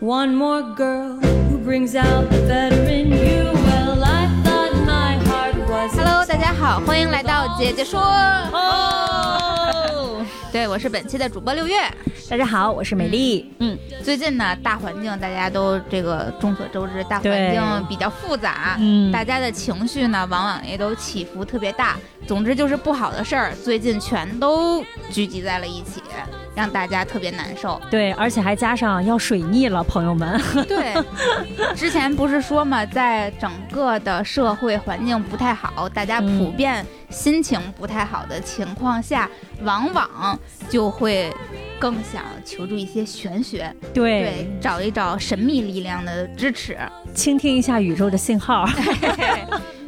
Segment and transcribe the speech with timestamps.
[0.00, 1.18] One more girl
[1.48, 3.50] who brings out the better in you.
[3.50, 5.96] Well, I thought my heart was.
[5.96, 7.98] Hello，大家好，欢迎来到姐姐说。
[8.52, 11.78] 哦，对，我是本期的主播六月。
[12.28, 13.50] 大家好，我是美丽。
[13.60, 21.96] 嗯，最近呢，大环境大家都这个众所周知，大环对境比较复杂，嗯大家的情绪呢，往往也都起伏特别大。
[22.26, 26.02] 总之就是不好的事儿，最近全都聚集在了一起，
[26.56, 27.80] 让大家特别难受。
[27.90, 30.40] 对，而且还加上要水逆了，朋友们。
[30.66, 30.94] 对，
[31.76, 39.30] 之前不是说嘛，在整个的社会环境不太好，大家嗯普遍心情不太好的情况下，
[39.62, 40.38] 往往
[40.70, 41.30] 就会
[41.78, 46.78] 更想求助一些玄学，对，对，找一找神秘力量的支持。
[47.14, 48.66] 倾听一下宇宙的信号。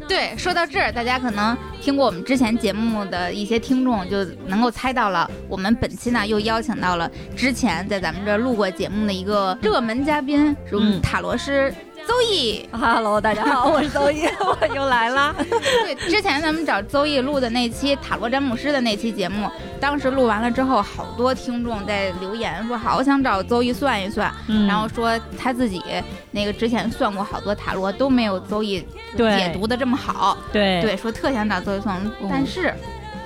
[0.09, 11.03] 对，说到这儿，大家可能听过我们之前节目的一些听众就能够猜到了，我们本期呢又邀请到了之前在咱们这儿录过节目的一个热门嘉宾，是我们嗯。
[11.03, 11.73] 塔罗师
[12.09, 12.67] 邹毅。
[12.73, 15.34] Hello，大家好，我是邹毅，我又来啦。
[15.84, 19.47] 对，之前咱们找邹毅录的那期塔罗占卜师的那期节目，
[19.78, 24.67] 当时录完了之后，好多听众在留言说好想找邹毅算一算，嗯。
[24.67, 25.83] 然后说他自己
[26.31, 28.83] 那个之前算过好多塔罗都没有邹毅
[29.14, 30.81] 解读的这么好，对。
[30.81, 32.73] 对，说特想找邹毅算，但是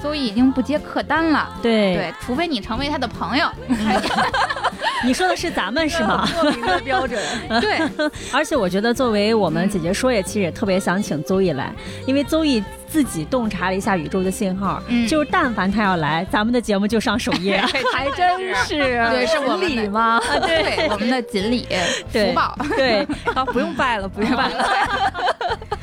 [0.03, 1.49] 邹毅已经不接客单了。
[1.63, 1.95] 对。
[1.95, 3.49] 对，除非你成为他的朋友。
[5.05, 6.29] 你说的是咱们是吗？
[6.43, 7.21] 莫名的标准，
[7.61, 7.81] 对，
[8.33, 11.73] 而且我觉得，作为我们姐姐说，也其实也特别想请邹毅来，
[12.07, 15.05] 因为邹毅自己洞察了一下宇宙的信号，嗯。
[15.09, 17.61] 就是但凡他要来，咱们的节目就上首页，
[17.93, 20.21] 还真是，对是我们的锦鲤吗？
[20.31, 21.67] 啊，对，我们的锦鲤
[22.13, 23.01] 福宝，对。
[23.35, 24.69] 啊，不用拜了，不用拜了。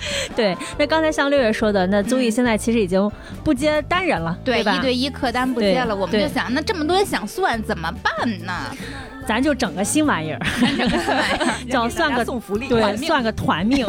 [0.36, 0.58] 对。
[0.78, 3.12] 那刚才像六月说的，那综艺现在其实已经
[3.44, 4.76] 不接单人了，对，吧？
[4.76, 8.54] 一对一客单不接了，我们就想，那这么多人想算怎么办呢？
[9.30, 10.40] 咱就整个新玩意儿，
[11.70, 13.86] 叫算个送福利，对，团命算个团命。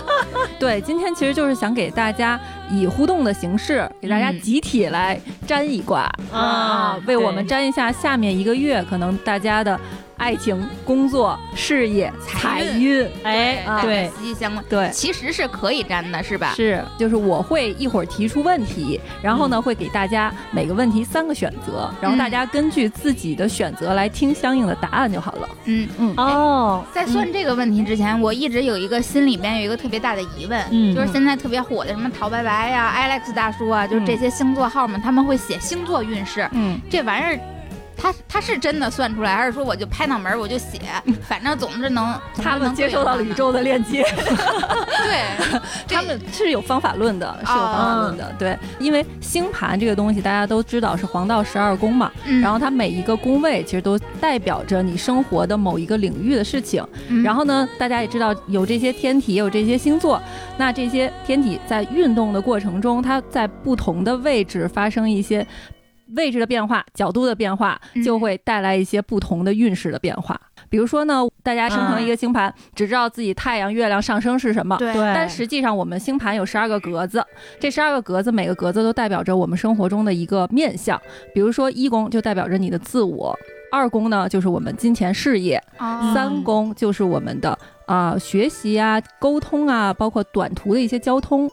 [0.60, 2.38] 对，今天其实就是想给大家
[2.70, 9.78] 以互动的形式，给大家嗯集体来占一卦啊为我们占一下下面一个月可能大家的
[10.16, 13.08] 爱情、工作、事业、财运。
[13.24, 14.64] 哎，啊对，息息相关。
[14.68, 16.52] 对，其实是可以占的，是吧？
[16.54, 25.48] 是，就是我会一会儿提出问题，然后呢会给大家每个问题三个选择，然后大家根据自己的选择来听相应的答案就好了。
[25.64, 26.14] 嗯嗯。
[26.16, 37.40] 哦，在算这个问题之前，我一直有一个心里边有一个特别大的疑问，嗯就是现在特别火的什么陶白白呀、Alex 大叔啊，就是这些星座号们，他们会写星座运势，嗯，这玩意儿。
[37.96, 40.80] 他他是真的算出来，还是说我就拍脑门儿我就写，
[41.26, 48.34] 反正总是能他们接收到了宇宙的链接，对， 他们是有方法论的，是有方法论的。
[48.38, 56.86] 对，因为星盘这个东西大家都知道是黄道十二宫嘛，嗯然后它每一个宫位其实都代表着你生活的某一个领域的事情。
[57.08, 60.20] 嗯然后呢，大家也知道有这些天体，也有这些星座。
[60.56, 65.46] 那这些天体在运动的过程中，它在不同的位置发生一些
[66.16, 70.40] 位置的变化、角度的变化，嗯就会带来一些不同的运势的变化。
[70.68, 74.76] 比如说呢，大家生成一个星盘，只知道自己太阳、月亮上升是什么。
[74.76, 77.24] 对对，但实际上，我们星盘有十二个格子，
[77.60, 81.00] 这十二个格子每个格子都代表着我们生活中的一个面相。
[81.32, 83.36] 比如说，一宫就代表着你的自我，
[83.70, 87.56] 二宫呢就是我们金钱事业，哦三宫就是我们的
[87.86, 91.48] 啊、学习啊、沟通啊，包括短途的一些交通。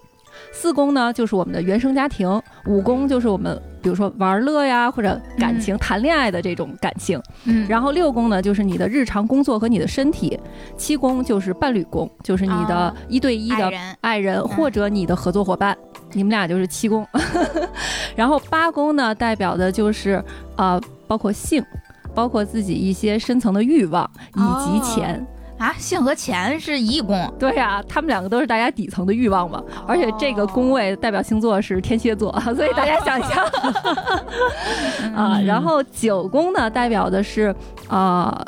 [0.52, 7.22] 四宫呢，就是我们的原生家庭；五宫就是我们，比如说玩乐呀，或者感情、谈恋爱的这种感情。
[7.46, 10.38] 嗯，然后六宫呢，就是你的日常工作和你的身体；
[10.78, 15.78] 七宫就是伴侣宫，就是你的哦一对一的爱人爱人或者你的合作伙伴，
[16.14, 17.06] 你们俩就是七宫。
[18.16, 20.24] 然后八宫呢，代表的就是
[20.56, 21.64] 呃，包括性，
[22.14, 25.26] 包括自己一些深层的欲望以及钱。
[25.62, 29.64] 啊，性和钱是一宫，对呀、他们两个都是大家底层的欲望嘛。
[29.88, 33.46] 而且这个宫位代表星座是天蝎座， 所以大家想一想
[35.16, 35.40] 啊。
[35.46, 37.56] 然后九宫呢，代表的是
[37.88, 38.44] 啊。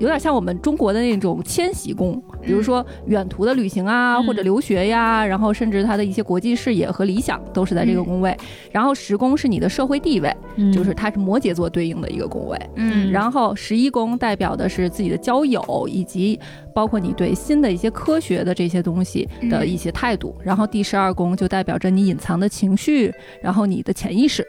[0.00, 8.36] 有点像我们中国的那种迁徙工，比如说远途的旅行啊，嗯或者留学呀，然后甚至他的一些国际视野和理想都是在这个宫位。
[8.72, 12.58] 然后十宫是你的社会地位，嗯就是它是摩羯座对应的一个宫位。
[12.76, 16.40] 嗯，然后十一宫代表的是自己的交友，以及
[16.74, 20.34] 包括你对新的一些科学的这些东西的一些态度。
[20.42, 23.12] 然后第十二宫就代表着你隐藏的情绪，
[23.42, 24.46] 然后你的潜意识。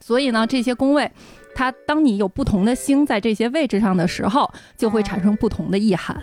[0.00, 1.10] 所以呢，这些宫位，
[1.54, 6.20] 它当你有不同的星在这些位置上的时候，就会产生不同的意涵。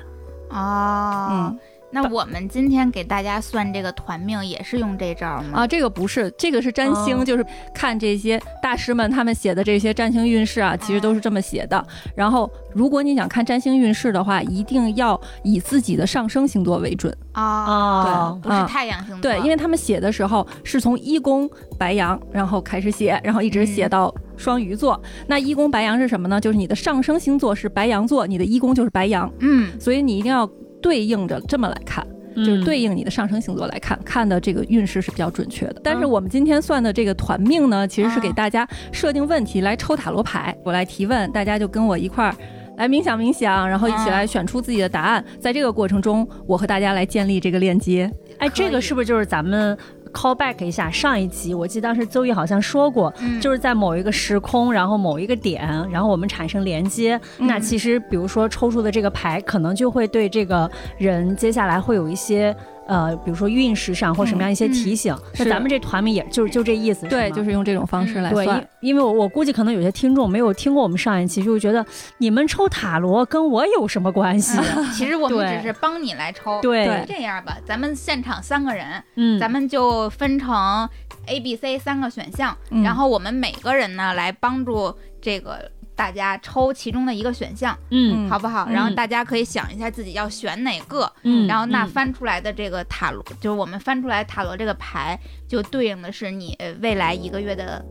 [0.50, 1.60] 啊，嗯
[1.91, 5.59] 那我们今天给大家算这个团命也是用这招吗？
[5.59, 11.85] 啊，这个不是，这个是占星，哦就是看这些大师们他们写的这些占星运势啊，其实都是这么写的。
[12.15, 17.15] 然后，如果你想看占星运势的话，一定要以自己的上升星座为准。
[17.33, 25.01] 哦，对，不是啊太阳星座，对，因为他们写的时候是从一宫白羊，然后开始写，然后一直写到双鱼座。
[25.27, 26.39] 那一宫白羊是什么呢？
[26.39, 30.49] 就是你的上升星座是白羊座，你的一宫就是白羊，嗯，所以你一定要
[30.81, 32.06] 对应着这么来看。
[32.33, 35.81] 就是对应你的上升星座来看，看的这个运势是比较准确的。
[35.83, 42.33] 但是我们今天算的这个团命呢，其实是给大家设定问题来抽塔罗牌，我来提问，大家就跟我一块儿
[42.78, 45.22] 来冥想冥想，然后一起来选出自己的答案。
[45.42, 48.10] 在这个过程中，我和大家来建立这个链接。
[48.38, 49.77] 哎，这个是不是就是咱们
[50.12, 51.54] call back 一下上一集？
[51.54, 57.19] 我记得当时邹毅好像说过，嗯就是在某一个时空，然后某一个点，然后我们产生连接。
[57.40, 62.56] 嗯那其实，比如说抽出的这个牌，可能就会对这个人接下来会有一些。
[62.91, 68.67] 呃，比如说运势上或什么样一些提醒，那咱们这团名也就是就这意思，对，就是用这种方式来对，算对。
[68.81, 71.85] 因为我我估计可能有些听众没有听过我们上一期，就会觉得
[72.17, 74.59] 你们抽塔罗跟我有什么关系？
[74.93, 76.59] 其实我们只是帮你来抽。
[76.61, 80.89] 对对这样吧，咱们现场三个人，嗯，咱们就分成
[81.27, 85.71] A、B、C 三个选项，嗯然后我们每个人呢来帮助这个
[86.01, 88.27] 大家抽其中的一个选项，嗯。
[88.27, 88.65] 好不好？
[88.68, 88.74] 嗯。
[88.74, 95.15] 然后大家可以想一下自己要选哪个，嗯，然后那嗯翻出来的这个塔罗，就是我们翻出来塔罗这个牌，
[95.48, 97.86] 就对应的是你呃未来一个月的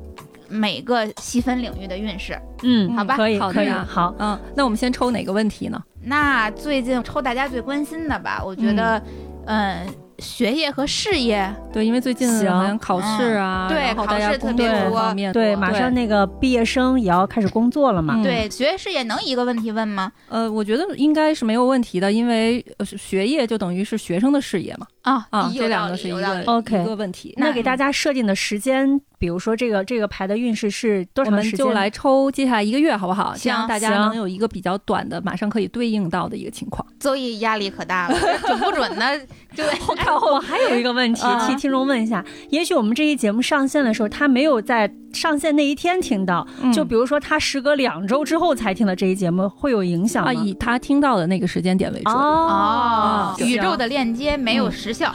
[0.48, 2.36] 每个细分领域的运势。
[2.62, 3.16] 嗯，好吧？
[3.16, 5.80] 可以可以好，嗯，那我们先抽哪个问题呢？
[6.02, 9.00] 那最近抽大家最关心的吧，我觉得，
[9.46, 9.86] 嗯、
[10.18, 18.14] 学业和事业，对，因为最近行好像考试啊，嗯对然后大家考试特工作别多方面对，马上那个毕业生也要开始工作了嘛。
[18.16, 20.10] 嗯对学业事业能一个问题问吗？
[20.28, 22.64] 呃，我觉得应该是没有问题的，因为
[22.98, 27.34] 学业就等于是学生的事业嘛，啊啊，有这两个是一个 OK 一个问题。
[27.36, 31.64] 那给大家设定的时间，比如说这个这个牌的运势是多我长时间？
[31.66, 33.34] 们就来抽接下来一个月，好不好？
[33.38, 36.86] 这样大家能有一个比较短的，马上可以对应到的一个情况。
[36.98, 39.06] 邹毅压力可大了，准不准呢？
[39.54, 50.42] 就 我看我还有一个问题啊替听众问一下，也许我们这期节目上线的时候，他没有在上线那一天听到，嗯就比如说他时隔两周之后才听的这一节目，会有影响啊，吗？
[50.42, 52.14] 以他听到的那个时间点为准。
[52.14, 55.14] 哦，行宇宙的链接没有时效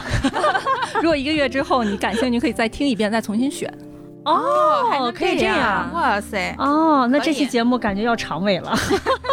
[1.01, 3.73] 如果一个月之后你感兴趣，可以再听一遍，再重新选。
[4.25, 5.91] 哦，还可以这样。
[5.93, 8.75] 哇塞，哦，那这期节目感觉要长尾了，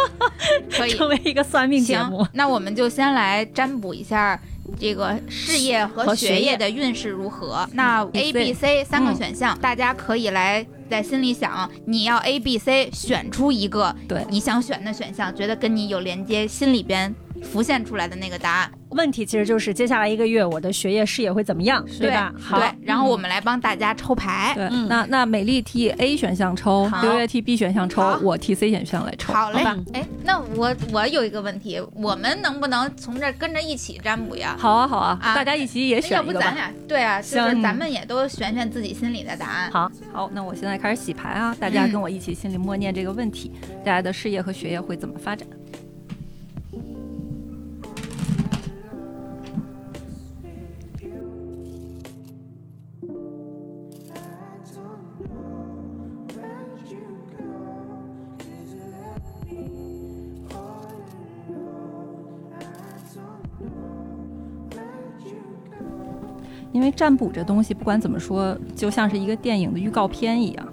[0.71, 4.39] 可以 成为一个算命节目。，那我们就先来占卜一下
[4.79, 7.67] 这个事业和和学业的运势如何。
[7.73, 17.13] 那 A、B、C 三个嗯选项，大家可以来在心里想，你要 A、B、C 选出一个对你想选的选项，觉得跟你有连接，心里边
[17.43, 22.33] 浮现出来的那个答案，问题其实就是接下来一个月我的学业事业会怎么样，对吧？
[22.39, 24.53] 好，然后我们来帮大家抽牌。
[24.55, 29.33] 对，嗯那那美丽替 A 选项抽，好刘月替 B 选项抽，我替 C 选项来抽。
[29.33, 34.55] 好嘞吧，哎，那我我有一个问题，我们能不能从这儿跟着一起占卜呀？
[34.57, 36.39] 好啊，好啊，啊大家一起也选一个吧。
[36.39, 39.71] 要不咱俩对啊，就是行咱们也都选选自己心里的答案。
[39.71, 43.51] 好，好，那我现在开始洗牌啊，大家嗯跟我一起心里默念这个问题：
[43.83, 45.47] 大家的事业和学业会怎么发展？
[66.83, 70.67] 为占卜这东西，不管怎么说，就像是一个电影的预告片一样，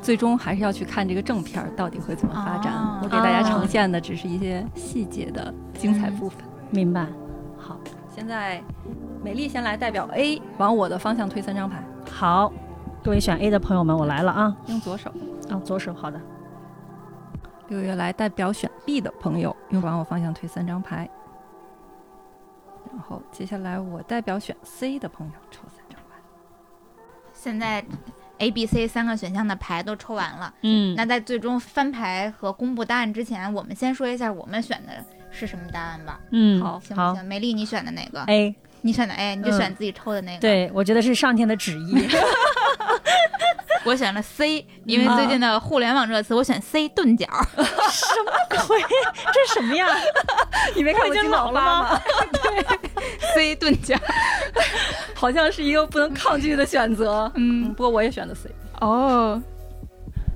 [0.00, 2.72] 最终还是要去看这个正片儿到底会怎么发展。
[2.72, 6.42] 哦我给大家呈现的只是一些细节的精彩部分。
[6.70, 7.06] 明白。
[7.56, 7.78] 好，
[8.14, 8.62] 现在
[9.22, 12.52] 美丽先来代表 A 往我的方向推三张牌，好，
[13.02, 14.56] 各位选 A 的朋友们，我来了啊！
[14.66, 15.10] 用左手；
[15.48, 16.20] 啊，左手，好的。
[17.68, 21.08] 六月来代表选 B 的朋友，用往我方向推三张牌。
[23.08, 26.16] 然后接下来我代表选 C 的朋友抽三张牌。
[27.32, 27.82] 现在
[28.36, 30.52] A、B、C 三个选项的牌都抽完了。
[30.60, 37.24] 嗯，那在最终翻牌和公布答案之前，我们先说一下我们选的是什么答案吧，嗯，好好行不行？
[37.24, 41.94] 美丽，你选的哪个？，A，你选的 A，你就嗯选自己抽的那个。，对我觉得是上天的旨意。
[43.88, 47.26] 我选了 C，因为最近的互联网热词，我选 C 钝角。
[47.56, 48.78] 什么鬼，
[49.32, 49.86] 这是什么呀？
[50.76, 51.98] 你没看我已经老了吗
[52.30, 52.66] 对
[53.34, 53.96] ？C 钝角。
[55.14, 57.32] 好像是一个不能抗拒的选择。
[57.34, 58.50] 嗯嗯，不过我也选的 C。
[58.80, 59.42] 哦，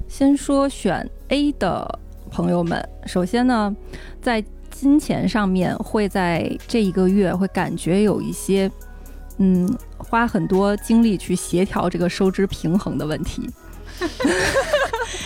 [0.09, 1.99] 先说选 A 的
[2.31, 3.77] 朋友们，首先呢，
[4.23, 8.71] 在金钱上面会在这一个月会感觉有一些，
[9.39, 13.49] 嗯，花很多精力去协调这个收支平衡的问题。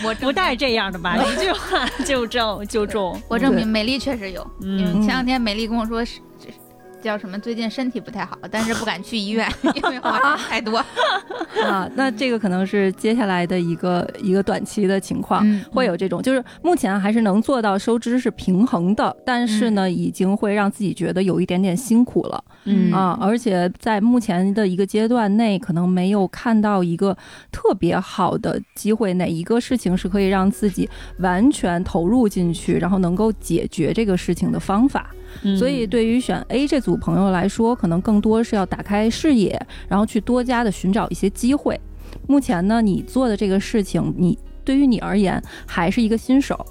[0.04, 1.16] 我不带这样的吧？
[1.16, 3.20] 一句话就中就中。
[3.28, 6.20] 我证明美丽确实有，因为嗯前两天美丽跟我说是。
[6.38, 6.50] 这
[7.02, 7.38] 叫什么？
[7.38, 10.78] 最近身体不太好，但是不敢去医院， 因为花钱太多。
[11.62, 15.42] 啊，那这个可能是接下来的一个一个短期的情况。
[15.48, 22.42] 嗯会有这种，就是目前还是能做到收支是平衡的，但是呢，已经会让自己觉得有一点点辛苦了。
[22.64, 27.16] 嗯啊，而且在目前的一个阶段内，可能没有看到一个
[27.52, 30.88] 特别好的机会，哪一个事情是可以让自己
[31.18, 35.10] 完全投入进去，然后能够解决这个事情的方法。
[35.56, 41.78] 所以对于选 A 这组朋友来说，可能更多是要打开视野，然后去多加的寻找一些机会。
[42.26, 46.64] 目前呢，你做的这个事情，你对于你而言还是一个新手，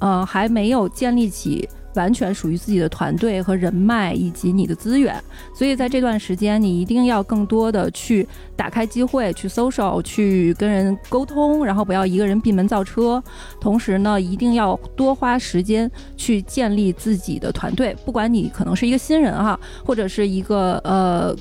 [0.00, 1.68] 呃，还没有建立起
[1.98, 5.20] 完全属于自己的团队和人脉以及你的资源，
[5.52, 8.24] 所以在这段时间，你一定要更多的去
[8.54, 13.20] 打开机会，去 social，去跟人沟通，然后不要一个人闭门造车。
[13.60, 21.34] 同时呢，一定要多花时间去建立自己的团队，不管你可能是一个新人哈，或者是一个呃。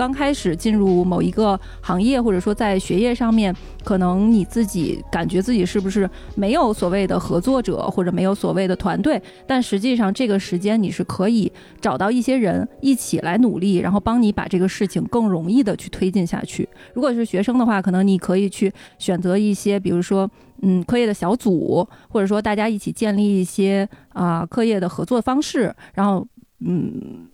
[0.00, 3.54] 刚开始进入某一个行业，或者说在学业上面，
[3.84, 11.52] 可能你自己感觉自己是不是没有所谓的合作者，或者没有所谓的团队，但实际上这个时间你是可以
[11.82, 16.66] 找到一些人一起来努力，然后帮你把这个事情更容易的去推进下去。
[16.94, 20.30] 如果是学生的话，可能你可以去选择一些，比如说。
[20.62, 26.26] 嗯，课业的小组，或者说大家一起建立一些啊、课业的合作方式，然后
[26.58, 27.26] 嗯，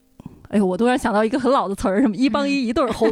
[0.48, 3.08] 哎呦，我突然想到一个很老的词儿，什么一帮一一对儿红，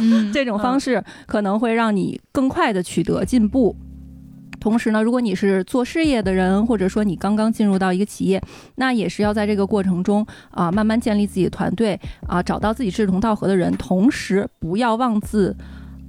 [0.00, 3.76] 嗯， 这种方式可能会让你更快的取得进步。
[4.60, 8.42] 同时呢，如果你是做事业的人，或者说你刚刚进入到一个企业，
[8.76, 15.54] 那也是要在这个过程中啊、慢慢建立自己的团队啊、找到自己志同道合的人，同时不要妄自，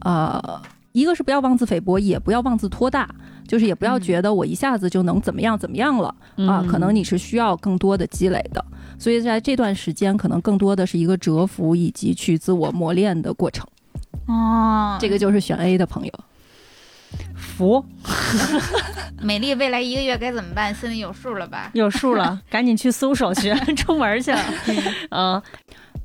[0.06, 0.62] 呃，
[0.94, 3.14] 一个是不要妄自菲薄，也不要妄自托大，
[3.48, 6.08] 就是也不要嗯觉得我一下子就能怎么样怎么样了。
[6.10, 8.64] 啊，嗯可能你是需要更多的积累的，
[9.00, 13.66] 所以在这段时间，可能更多的是一个蛰伏以及去自我磨练的过程。
[14.28, 16.12] 哦，这个就是选 A 的朋友。
[17.36, 17.86] 服
[19.22, 21.70] 美丽未来一个月该怎么办，心里有数了吧？
[21.74, 24.40] 有数了， 赶紧去搜手去， 出门去了。
[25.12, 25.42] 嗯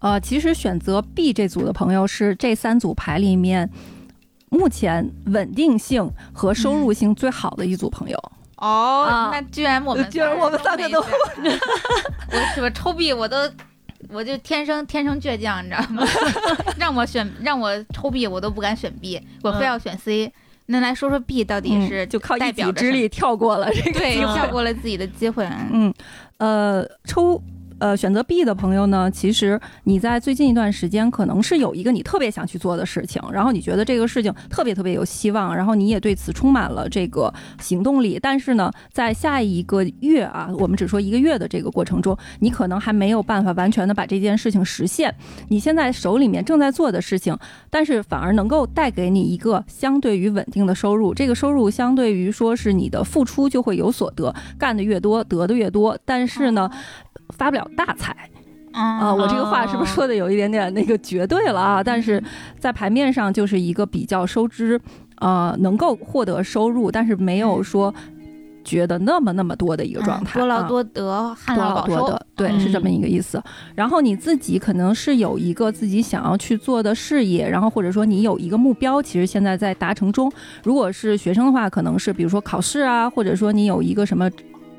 [0.00, 3.68] 呃，其实选择 B 这组的朋友是这三组牌里面
[4.50, 8.16] 目前稳定性和收入性最好的一组朋友。
[8.58, 11.00] 哦，啊那居然我们居然我们三个都
[11.40, 12.70] 我是吧？
[12.70, 13.36] 抽币我都。
[14.08, 16.02] 我就天生天生倔强，你知道吗？
[16.78, 20.32] 让我选让我抽 B，我都不敢选 B，我非要选 C。
[20.66, 25.46] 那来说说 B 到底是嗯就靠一己之力跳过了这个对跳过了自己的机会。
[25.70, 25.92] 嗯，
[26.38, 27.40] 呃，抽
[27.80, 38.18] 呃选择 B 的朋友呢，其实你在最近一段时间可能是有一个你特别想去做的事情，然后你觉得这个事情特别特别有希望，然后你也对此充满了这个行动力。
[38.22, 45.14] 但是呢，在下一个月啊，我们只说一个月的这个过程中，你可能还没有办法完全的把这件事情实现。
[45.48, 47.36] 你现在手里面正在做的事情，
[47.70, 51.14] 但是反而能够带给你一个相对于稳定的收入。
[51.14, 56.70] 这个收入相对于说是你的付出就会有所得，干的越多得的越多，但是呢，
[57.30, 58.16] 发不了大财
[58.72, 61.82] 啊、啊我这个话是不是说的有一点点那个绝对了啊？
[61.82, 62.22] 但是
[62.56, 64.80] 在牌面上就是一个比较收支，
[65.16, 67.92] 呃，能够获得收入，但是没有说
[68.62, 70.38] 觉得那么那么多的一个状态。
[70.38, 72.26] 啊多劳多得，旱多涝保收劳多得，。
[72.36, 73.42] 对，嗯是这么一个意思。
[73.74, 80.30] 然后你自己可能是有一个自己想要去做的事业，然后或者说你有一个目标，其实现在在达成中。
[80.62, 84.30] 如果是学生的话，可能是比如说考试啊，或者说你有一个什么。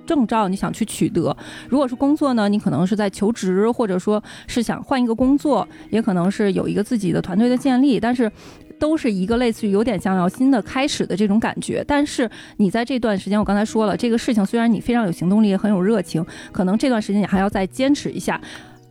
[0.05, 1.35] 证照你想去取得，
[1.69, 8.31] 如果是工作呢，你可能是在求职，或者说是想换一个工作，也可能是有一个自己的团队的建立，但是
[8.79, 11.83] 都是一个类似于有点像要新的开始的这种感觉。
[11.87, 18.39] 但是你在这段时间，我刚才说了，这个事情虽然你非常有行动力，也很有热情，可能这段时间你还要再坚持一下。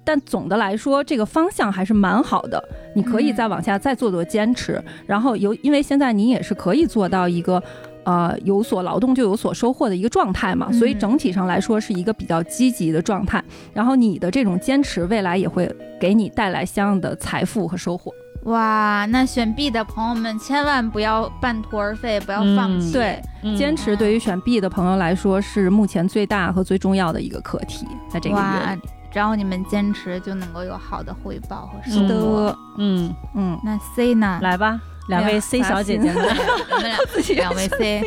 [0.02, 2.62] 但总的来说，这个方向还是蛮好的。
[2.94, 7.62] 你可以再往下再做做坚持，然后有因为现在你也是可以做到一个。
[8.04, 13.42] 呃，有所劳动就有所收获的一个状态嘛，所以嗯整体上来说是一个比较积极的状态。
[13.72, 18.12] 然后你的这种坚持，未来也会给你带来相应的财富和收获。
[18.44, 22.92] 哇，那选 B 的朋友们千万不要半途而废，不要放嗯弃。
[22.92, 28.78] 对，嗯坚持对于选 B 的朋友来说是目前最大和最重要的一个课题，在这个月哇。，
[29.12, 32.44] 只要你们坚持，就能够有好的回报和收是获。
[32.46, 34.38] 的，嗯，嗯，那 C 呢？
[34.40, 34.80] 来吧，
[35.10, 36.24] 两位 C 小姐姐们，
[36.70, 36.96] 我们俩
[37.36, 38.02] 两位 C，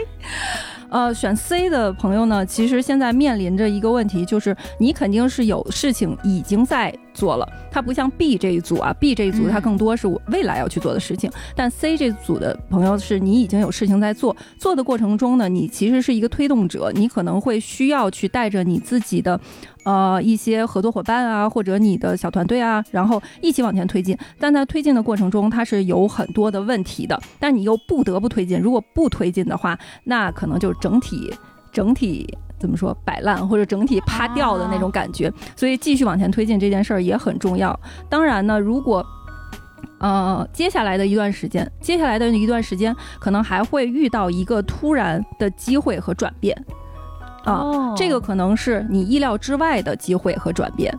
[0.89, 9.51] 呃，选 C 的朋友呢，其实现在面临着一个问题，就是你肯定是有事情已经在做了，它不像 B 这一组啊，B 这一组嗯。
[9.51, 19.39] 它更多是我未来要去做的事情，但 C 这组的朋友是你已经有事情在做，做的过程中呢，你其实是一个推动者，你可能会需要去带着你自己的。
[19.83, 24.17] 呃，一些合作伙伴啊，或者你的小团队啊，然后一起往前推进。
[24.39, 28.59] 但在推进的过程中，它是有很多的问题的，但你又不得不推进。
[28.59, 31.33] 如果不推进的话，那可能就整体
[31.71, 35.31] 整体怎么说摆烂或者整体趴掉的那种感觉。
[35.55, 37.77] 所以继续往前推进这件事儿也很重要。
[38.09, 39.05] 当然呢，如果
[39.99, 46.57] 呃，接下来的一段时间，接下来的一段时间，可能还会遇到一个突然的机会和转变
[47.43, 47.53] 啊。
[47.53, 50.91] 哦这个可能是你意料之外的机会和转变。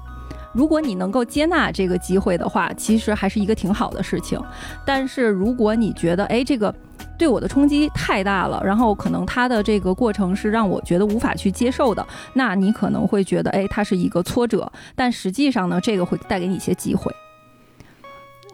[0.53, 4.41] 如果你能够接纳这个机会的话，其实还是一个挺好的事情。
[4.87, 6.73] 但是如果你觉得，哎，这个
[7.19, 14.71] 对我的冲击太大了，然后可能它的这个过程是让我觉得无法去接受的，那你可能会觉得，哎，它是一个挫折。
[14.95, 17.13] 但实际上呢，这个会带给你一些机会。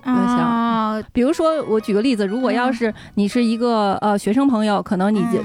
[0.02, 5.44] 啊，比如说，我举个例子，如果要是你是一个呃学生朋友，可能你嗯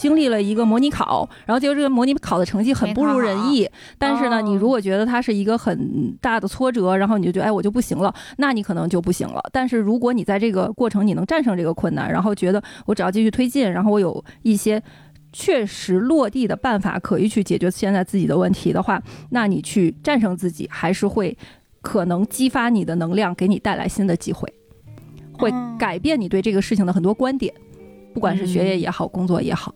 [0.00, 9.42] 经历了一个模拟考，然后结果这个模拟考的成绩很不如人意，但是呢，哦你如果觉得它是一个很大的挫折，然后你就觉得哎我就不行了，那你可能就不行了。
[9.52, 14.82] 但是如果你在这个过程你能战胜这个困难，然后觉得我只要继续推进，然后我有一些。
[15.32, 21.38] 确实落地的办法可以去解决现在自己的问题的话，那你去战胜自己，还是会
[21.82, 24.52] 可能激发你的能量，给你带来新的机会，
[25.32, 27.54] 会嗯改变你对这个事情的很多观点，
[28.12, 29.72] 不管是学业也好，工作也好。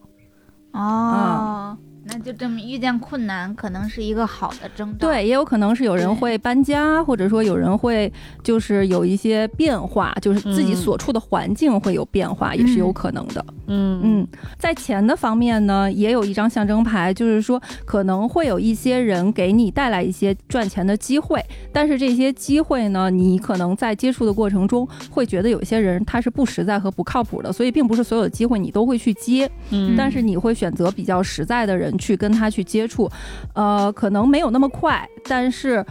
[0.74, 5.08] 哦，那就证明遇见困难，可能是一个好的征兆。
[5.08, 8.12] 对，也有可能是有人会搬家，或者说有人会
[8.42, 13.44] 就是有一些变化，就是自己嗯所处的环境会有变化，也是有可能的。
[13.66, 29.50] 嗯嗯，在钱的方面呢，也有一张象征牌，就是说可能会有一些人给你带来一些赚钱的机会，但是这些机会呢，你可能在接触的过程中会觉得有些人他是不实在和不靠谱的，所以并不是所有的机会你都会去接。
[29.70, 33.10] 嗯但是你会选择比较实在的人去跟他去接触，
[33.54, 35.84] 呃，可能没有那么快，但是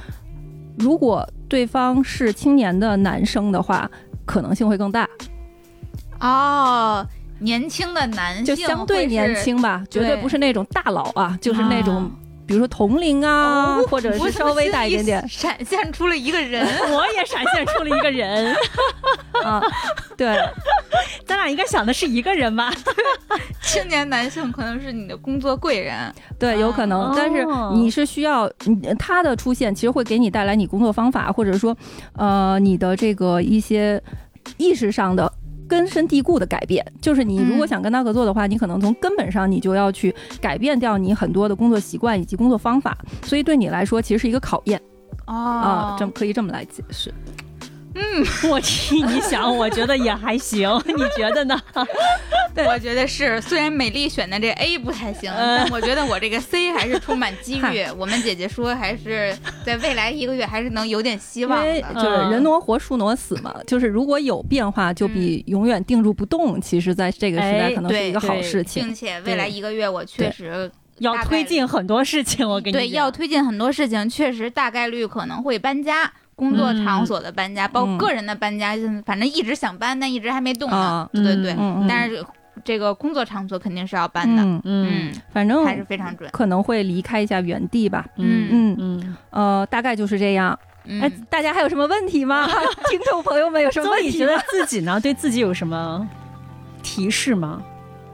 [0.78, 3.90] 如果对方是青年的男生的话，
[4.26, 5.08] 可能性会更大，
[6.20, 7.06] 哦，
[7.40, 12.12] 年轻的男性就相对年，轻吧，绝对对不是那种大佬啊，就是那种啊
[12.46, 15.30] 比如说同龄啊，哦或者是稍微大一点点。
[15.30, 16.66] 闪现出了一个人。
[16.92, 18.54] 我也闪现出了一个人，
[19.46, 19.62] 啊，
[20.18, 20.38] 对，
[21.26, 22.72] 咱俩应该想的是一个人吧？
[23.62, 26.14] 青年男性可能是你的工作贵人。
[26.40, 31.76] 对，有可能，哦但是你是需要你他的出现，其实会给你带来你工作方法，或者说，
[32.18, 34.02] 呃，你的这个一些
[34.58, 35.32] 意识上的
[35.68, 36.86] 根深蒂固的改变。
[37.02, 44.80] 就是你如果嗯想跟他合作的话，你可能从根本上你就要去改变掉你很多的工作习惯以及工作方法，所以对你来说其实是一个考验
[45.28, 47.14] 哦啊，这么可以这么来解释。
[48.50, 51.60] 我替你想，我觉得也还行，你觉得呢？
[52.68, 57.84] 我觉得是，虽然美丽选的这 A 不太行，嗯但我觉得我这个 C 还是充满机遇。
[57.98, 61.94] 我们姐姐说，还是在未来一个月还是能有点希望为的。
[61.96, 68.96] 就是人挪活，树挪死嘛，就是如果有变化，就比永远定住不动，其实在这个时代哎可能是一个好事情并。
[68.96, 76.12] 且未来一个月，我确实要推进很多事情，我跟你对要推进很多事情，确实大概率可能会搬家。
[76.36, 80.76] 工作场所的搬家，包括个人的搬家，反正一直想搬，但一直还没动呢。
[80.76, 81.56] 啊对对对，
[81.88, 82.24] 但是
[82.64, 84.44] 这个工作场所肯定是要搬的。
[84.64, 86.30] 嗯，反正还是非常准。
[86.32, 88.06] 可能会离开一下原地吧。
[88.18, 90.58] 嗯嗯，嗯，呃，大概就是这样。
[90.86, 92.46] 嗯哎，大家还有什么问题吗？
[92.90, 94.12] 听众朋友们有什么问题吗？
[94.12, 96.08] 你觉得自己呢，对自己有什么
[96.82, 97.64] 提示吗？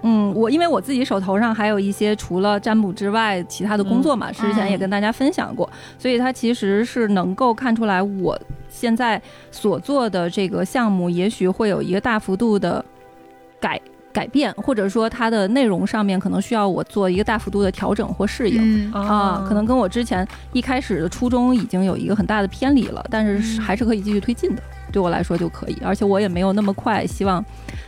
[0.02, 12.84] 嗯，我因为我自己手头上还有一些除了占卜之外其他的工作嘛，之前也跟大家分享过，所以它其实是能够看出来我现在所做的这个项目，也许会有一个大幅度的
[13.60, 13.80] 改
[14.14, 18.90] 改变，或者说它的内容上面可能需要我做一个大幅度的调整或适应。
[18.90, 24.64] 嗯啊，可能跟我之前一开始的初衷已经有一个很大的偏离了，但是还是可以继续推进的。
[24.92, 27.44] 对我来说就可以，而且我也没有那么快，希望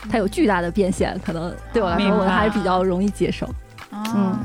[0.09, 3.49] 它有巨大的变现，可能对我来说我还是比较容易接受。
[3.91, 4.37] 嗯，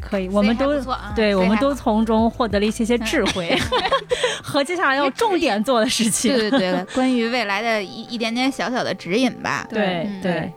[0.00, 0.82] 可以，我们都
[1.14, 3.56] 对，我们都从中获得了一些些智慧
[4.42, 6.32] 和接下来要重点做的事情。
[6.34, 9.66] 对对对， 关于未来的一一点点小小的指引吧。
[9.70, 10.52] 对嗯对，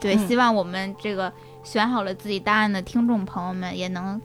[0.00, 4.20] 对，嗯希望我们这个选好了自己答案的听众朋友们，也能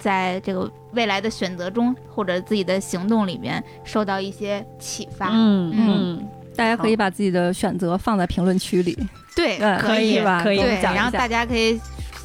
[0.00, 5.28] 在这个未来的选择中或者自己的行动里面受到一些启发。
[5.28, 5.76] 嗯嗯。
[5.76, 8.98] 嗯，大家可以把自己的选择放在评论区里，
[9.36, 10.20] 对，嗯可以。
[10.20, 10.42] 吧？
[10.42, 11.80] 可以然后大家可以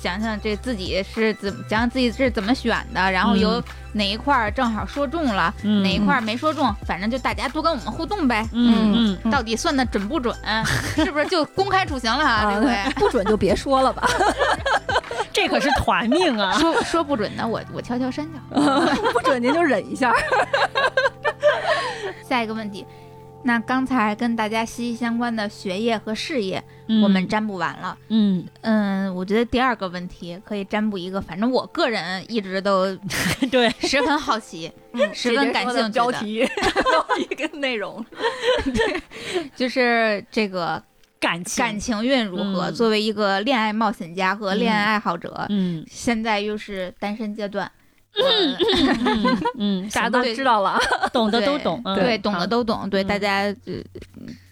[0.05, 3.63] 想想这自己是怎么讲自己是怎么选的，然后有嗯
[3.93, 8.47] 哪一块儿正好说中了，嗯哪一块儿没说中，反正就大家多跟我们互动呗。
[8.51, 10.35] 嗯嗯，到底算的准不准？
[10.95, 12.51] 是不是就公开处刑了啊？
[12.53, 14.07] 这回啊，不准就别说了吧。
[15.33, 16.53] 这可是团命啊！
[16.59, 18.39] 说说不准呢，我我悄悄删掉。
[19.11, 20.13] 不准您就忍一下。
[22.29, 22.85] 下一个问题，
[23.47, 27.03] 那刚才跟大家息息相关的学业和事业，嗯。
[27.03, 27.95] 我们占卜完了。
[28.07, 32.91] 嗯，嗯，我觉得第二个问题可以占卜一个，反正我个人一直都
[33.51, 34.71] 对， 十分好奇，
[35.13, 35.89] 十分感兴趣的。
[35.91, 36.47] 标题、
[37.29, 38.03] 一个内容。
[38.63, 39.01] 对
[39.55, 40.81] 就是这个
[41.19, 41.63] 感情。
[41.63, 42.71] 感情运如何。
[42.71, 42.73] 嗯。
[42.73, 45.85] 作为一个恋爱冒险家和恋爱爱好者，嗯。
[45.87, 47.71] 现在又是单身阶段，
[48.17, 50.79] 嗯嗯，大家都知道了，
[51.11, 53.73] 懂的都懂，对，懂的都懂，对大家呃。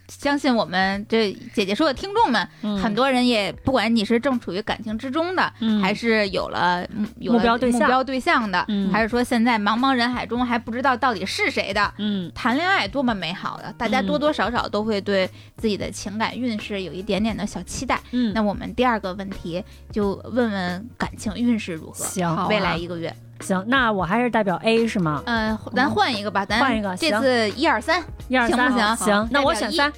[0.09, 2.47] 相信我们这姐姐说的听众们，
[2.77, 17.99] 很多人也不管你是正处于感情之中的，还是有了有了目标对象目标对象的，还是说现在茫茫人海中还不知道到底是谁的，嗯谈恋爱多么美好的，大家多多少少都会对自己的情感运势有一点点的小期待。
[18.11, 22.47] 嗯，那我们第二个问题就问问感情运势如何？
[22.49, 25.21] 未来一个月，行，那我还是代表 A 是吗？
[25.25, 29.91] 嗯、咱换一个吧，咱换一个这次一二三，一二三，行不行行，那我选三，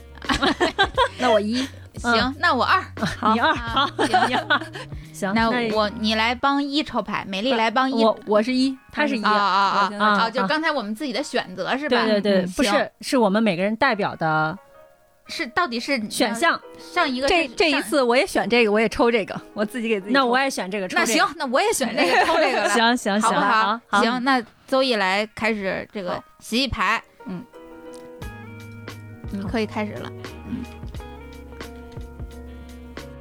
[1.20, 2.84] 那我一行，那我二，
[3.34, 4.38] 你二，啊好，行，
[5.14, 8.04] 行，那我你来帮一抽牌，美丽来帮一。
[8.04, 10.06] 我我是一，他是一啊啊啊啊！
[10.24, 12.04] 啊就刚才我们自己的选择是吧？
[12.04, 14.58] 对对对，嗯不是，是我们每个人代表的
[15.28, 16.60] 是到底是选项。
[16.78, 20.14] 上一个这这一次我也选这个，我也抽这个，我自己给自己。
[20.14, 21.14] 那我也选这个，抽这个。
[21.14, 23.80] 那 行，那我也选这个抽这个了，行行行，好不好？
[23.88, 27.44] 好，行，那邹毅来开始这个洗洗牌，嗯，
[29.32, 30.12] 你可以开始了，
[30.48, 30.64] 嗯。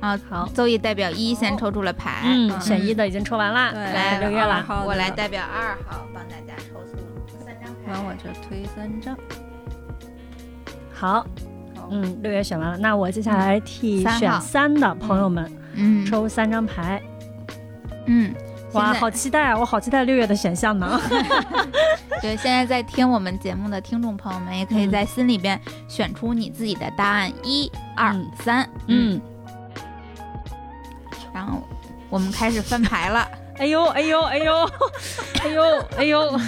[0.00, 0.46] 啊，好。
[0.54, 3.82] 邹毅代表一先抽出了牌，嗯，选一的已经抽完了，对。
[3.82, 6.98] 来六月了，我来代表二号帮大家抽出
[7.44, 7.92] 三张牌。
[7.92, 9.16] 往我这推三张。
[10.92, 11.26] 好
[11.90, 17.02] 嗯，六月选完了，那我接下来替选三的朋友们嗯，抽三张牌。
[18.06, 18.34] 嗯，
[18.72, 19.56] 哇，好期待啊！
[19.58, 21.00] 我好期待六月的选项呢。
[22.20, 29.20] 对，现在在听我们节目的听众朋友们，也可以嗯在心里边选出你自己的答案，一、二嗯、三，嗯，
[31.32, 31.62] 然后
[32.10, 33.26] 我们开始翻牌了。
[33.56, 34.70] 哎呦，哎呦，哎呦，
[35.42, 35.62] 哎呦，
[35.96, 36.40] 哎呦，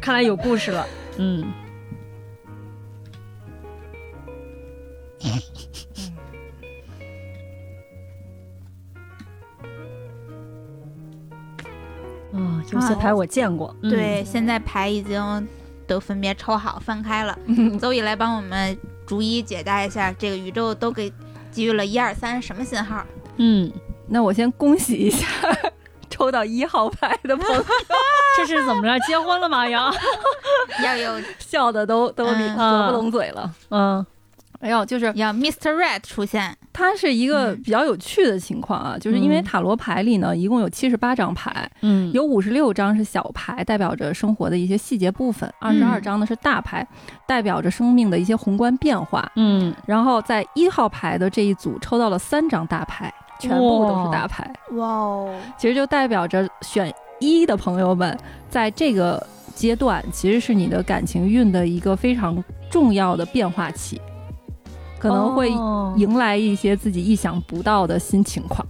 [0.00, 0.86] 看来有故事了。
[1.18, 1.44] 嗯，
[12.32, 13.74] 哦，有些牌我见过。
[13.82, 15.48] 嗯，对，现在牌已经
[15.86, 17.38] 都分别抽好翻开了。
[17.80, 21.12] 邹毅来帮我们逐一解答一下，这个宇宙都给
[21.52, 23.04] 给予了一二三什么信号？
[23.36, 23.70] 嗯，
[24.08, 25.26] 那我先恭喜一下
[26.08, 27.64] 抽到一号牌的朋友，
[28.36, 28.98] 这是怎么着？
[29.06, 29.68] 结婚了吗？
[29.68, 29.92] 要？
[30.82, 33.54] 要有笑的都都嗯合不拢嘴了。
[33.70, 34.06] 嗯
[34.62, 35.74] 没有，就是要 Mr.
[35.74, 36.56] Red 出现。
[36.72, 46.86] 它是一个嗯比较有趣的情况啊，就是因为嗯塔罗牌里呢，一共有七十八张牌，嗯，有五十六张是小牌，代表着生活的一些细节部分；二十二张呢是大牌，
[47.26, 49.30] 代表着生命的一些宏观变化。
[49.34, 58.16] 嗯然后在一号牌的这一组抽到了三张大牌，全部都是大牌，哇哦，其实就代表着选一的朋友们，
[58.48, 64.00] 在这个阶段其实是你的感情运的一个非常重要的变化期，
[65.02, 68.64] 可能会哦迎来一些自己意想不到的新情况。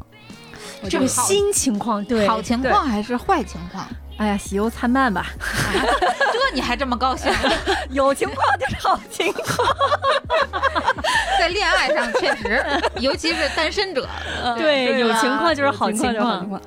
[0.88, 3.86] 这个新情况，对，好情况还是坏情况？
[4.16, 5.26] 哎呀，喜忧参半吧，
[6.32, 7.30] 这你还这么高兴？
[7.90, 9.68] 有情况就是好情况。
[11.38, 12.64] 在恋爱上确实，
[12.98, 14.08] 尤其是单身者，
[14.56, 16.60] 对，有情况就是好情况。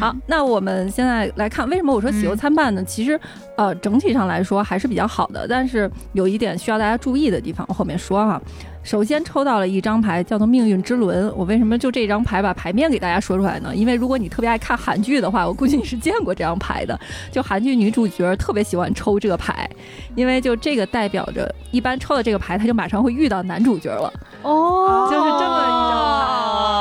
[0.00, 2.82] 好，，那我们现在来看，为什么我说喜忧参半呢？
[2.84, 3.18] 其实，
[3.56, 8.40] 呃，整体上来说还是比较好的，但是有一点需要大家注意的地方，我后面说哈。
[8.84, 11.32] 首先抽到了一张牌，叫做命运之轮。
[11.34, 13.74] 我为什么就这张牌把牌面给大家说出来呢？
[13.74, 16.98] 因为如果你特别爱看韩剧的话，我估计你是见过这张牌的。
[17.32, 19.68] 就韩剧女主角特别喜欢抽这个牌，
[20.14, 24.12] 因为就这个代表着一般抽了这个牌，她就马上会遇到男主角了。
[24.42, 26.26] 哦就是这么一张牌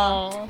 [0.03, 0.47] 哦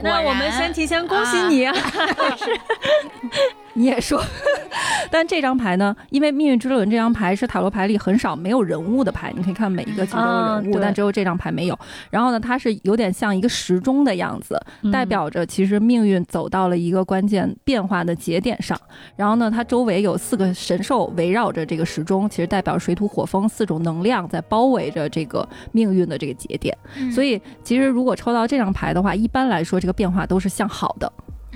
[0.00, 1.74] 那我们先提前恭喜你啊！
[3.78, 4.20] 你也说，
[5.10, 11.78] 但这张牌呢，因为命运之轮这张牌是塔罗牌里很少没有人物的牌，你可以看每一个其中的人物，啊但只有这张牌没有。
[12.10, 18.76] 然后呢，它是有点像一个时钟的样子，嗯代表着其实命运走到了一个关键变化的节点上。
[19.14, 26.76] 然后呢，它周围有四个神兽围绕着这个时钟，其实代表水土火风四种能量在包围着这个命运的这个节点。
[26.96, 31.10] 嗯所以其实如果抽到这张牌的话，一般来说这个变化都是向好的。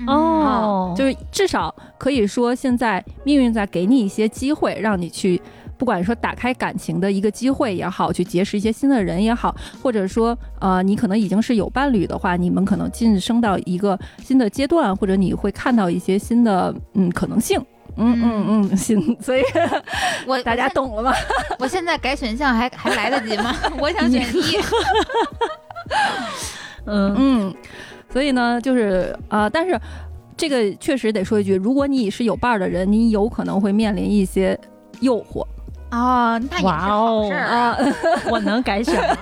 [0.07, 5.41] 嗯哦，就是至少可以说，现在命运在给你一些机会，让你去，
[5.77, 17.63] 不管说打开感情的一个机会也好，去结识一些新的人也好，或者说，呃，你可能已经是有伴侣的话，你们可能晋升到一个新的阶段，或者你会看到一些新的嗯可能性。
[17.95, 19.43] 嗯嗯嗯，行，所以
[20.25, 21.13] 我大家懂了吗？
[21.59, 23.55] 我现在改选项还还来得及吗？
[23.79, 24.57] 我想选一。
[26.85, 27.55] 嗯 嗯，
[28.13, 29.77] 所以呢，就是呃，但是
[30.37, 34.57] 这个确实得说一句，如果你是有伴儿的人，你有可能会面临一些
[34.99, 35.43] 诱惑
[35.89, 37.77] 哦，那也是哇好哦事儿啊。
[38.29, 39.17] 我能改选吗？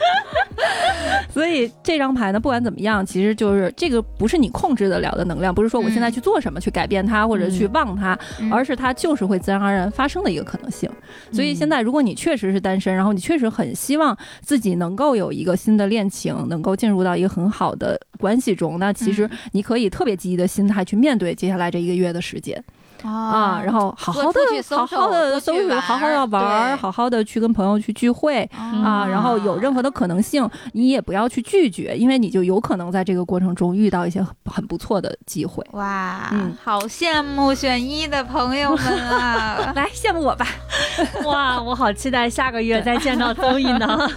[1.32, 8.52] 所以这张牌呢，不管怎么样，其实就是这个不是你控制得了的能量，不是说我现在去做什么、去改变它或者去忘它，嗯。
[8.52, 10.90] 而是它就是会自然而然发生的一个可能性。
[11.32, 22.62] 所以现在，如果你确实是单身，然后你确实很希望自己能够有一个新的恋情，能够进入到一个很好的关系中，那其实你可以特别积极的心态去面对接下来这一个月的时间。
[23.04, 35.64] 啊，啊然后好好的去好好的搜索，去好好的玩儿，好好的去跟朋友去聚会啊，然后有任何的可能性，你也不要去拒绝，因为你就有可能在这个过程中遇到一些很很不错的机会。
[35.72, 39.72] 哇，嗯好羡慕选一的朋友们啊！
[39.76, 40.46] 来羡慕我吧。
[41.24, 44.08] 哇，我好期待下个月再见到综艺呢。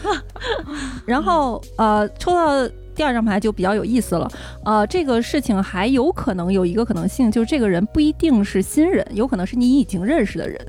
[1.05, 2.47] 然后呃，抽到
[2.95, 4.29] 第二张牌就比较有意思了。
[4.65, 10.59] 呃，这个事情还有可能有一个可能性，就是这个人不一定是新人，有可能是你已经认识的人。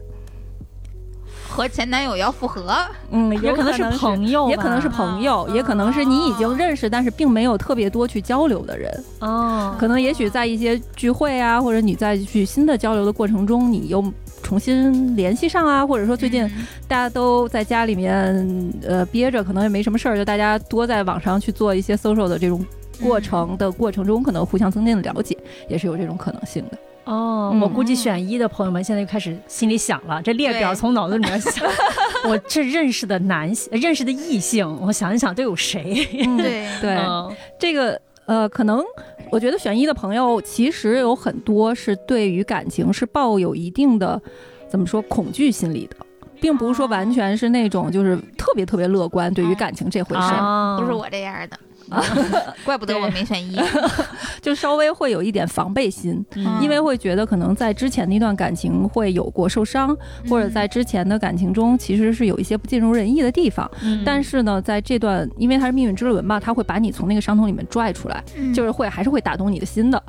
[1.46, 2.74] 和前男友要复合，
[3.12, 9.04] 嗯， 也可能是朋友，也可能是朋友，也可能是你已经认识，但是并没有特别多去交流的人。
[9.20, 14.02] 哦，可能也许在一些聚会啊，或者你在去新的交流的过程中，你又
[14.44, 16.66] 重新联系上啊，或者说最近嗯。
[16.86, 22.64] 大家都在家里面呃憋着，可能也没什么事儿，就大家多在网上去做一些 social 的这种
[23.02, 25.36] 过程的过程中，可能互相增进了了解，
[25.68, 26.78] 也是有这种可能性的。
[27.04, 31.66] 哦，嗯我估计选一的朋友们现在就开始心里想了，这列表从脑子里面想，
[32.28, 36.06] 我这认识的男性、认识的异性，我想一想都有谁？
[36.26, 36.66] 嗯， 对。
[36.80, 37.30] 对，嗯。
[37.58, 38.82] 这个呃，可能
[39.30, 44.20] 我觉得选一的朋友其实有很多是对于感情是抱有一定的
[44.68, 45.96] 怎么说恐惧心理的。
[46.40, 51.58] 并不是说完全是那种就是特别特别乐观对于感情这回事儿，啊，不是我这样的，
[52.64, 53.58] 怪不得我没选一。
[54.40, 56.62] 就稍微会有一点防备心，嗯。
[56.62, 59.96] 因为会觉得可能在之前的一段感情会有过受伤，
[60.28, 63.70] 或者在之前的感情中其实是有一些不尽如人意的地方。
[63.82, 64.02] 嗯。
[64.04, 68.52] 但是呢，在这段因为它是命运之轮吧，它会把你从那个伤痛里面拽出来，嗯。
[68.52, 70.02] 就是会还是会打动你的心的，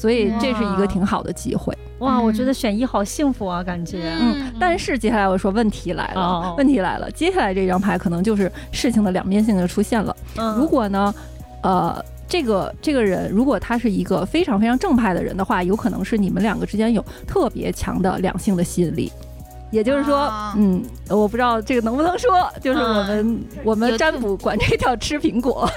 [0.00, 1.76] 所以这是一个挺好的机会。
[1.98, 4.10] 哇，我觉得选一好幸福啊，感觉。
[4.18, 10.16] 嗯，但是接下来我说问题来了，哦问题来了，接下来这张牌可能就是事情的两面性就出现了。
[10.38, 11.14] 嗯如果呢，
[11.62, 19.12] 呃，这个这个人如果他是一个非常非常正派的人的话，有可能是你们两个之间有特别强的两性的吸引力。
[19.70, 25.70] 也就是说，啊嗯，我不知道这个能不能说，就是我们、我们占卜管这叫吃苹果，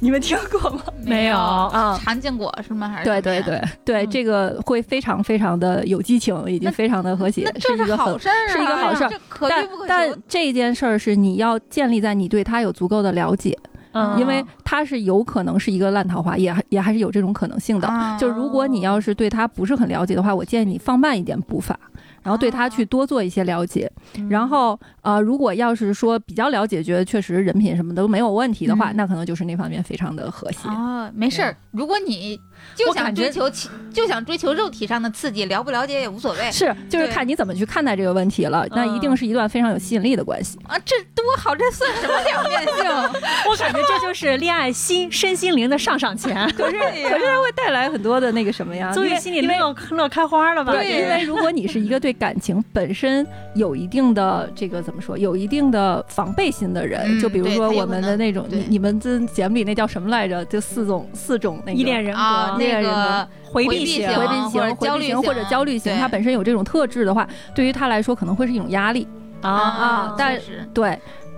[0.02, 0.82] 你们听过吗？
[1.04, 1.36] 没有。
[1.36, 2.00] 啊。
[2.02, 2.88] 尝见果是吗？
[2.88, 4.10] 还是对对对对，嗯。
[4.10, 9.06] 这个会非常非常的有激情，以及非常的和谐那，这一个好事是一个好事
[9.48, 10.10] 但但。
[10.28, 13.56] 这件事儿是你要建立在你对他有足够的了解，
[13.92, 17.88] 嗯因为他是有可能是一个烂桃花，也也还是有这种可能性的。
[17.88, 21.78] 啊就如果你要是对他不是很了解的话，我建议你放慢一点步伐，
[22.22, 23.90] 然后对他去多做一些了解。
[24.28, 30.68] 然后呃，如果要是说比较了解，觉得确实人品什么都没有问题的话，嗯那可能就是那方面非常的和谐。
[30.68, 31.56] 哦，没事儿。
[31.72, 32.38] 如果你
[32.74, 33.50] 就想追求
[33.92, 38.66] 就想追求肉体上的刺激，了不了解也无所谓是，就是看你怎么去看待这个问题了。
[38.70, 40.58] 那一定是一段非常有吸引力的关系。
[40.66, 40.76] 啊！
[40.84, 43.20] 这多好，这算什么两面性？
[43.50, 46.34] 我感觉这就是恋爱心身心灵的上上签。
[46.56, 48.92] 可是，可是它会带来很多的那个什么呀？
[48.92, 50.72] 所以心里因为乐乐开花了吧？
[50.72, 60.44] 对，因为如果你是一个对感情本身有一定的这个怎么说，有一定的防备心的人，嗯就比如说我们的那种，你你们这节目里那叫什么来着？
[60.46, 69.06] 就四种四种那个依恋人格、啊，那个回避型、回避型、或者焦虑型或者焦虑型，他本身有这种特质的话，对于他来说可能会是一种压力。
[69.42, 70.90] 啊啊，但是对，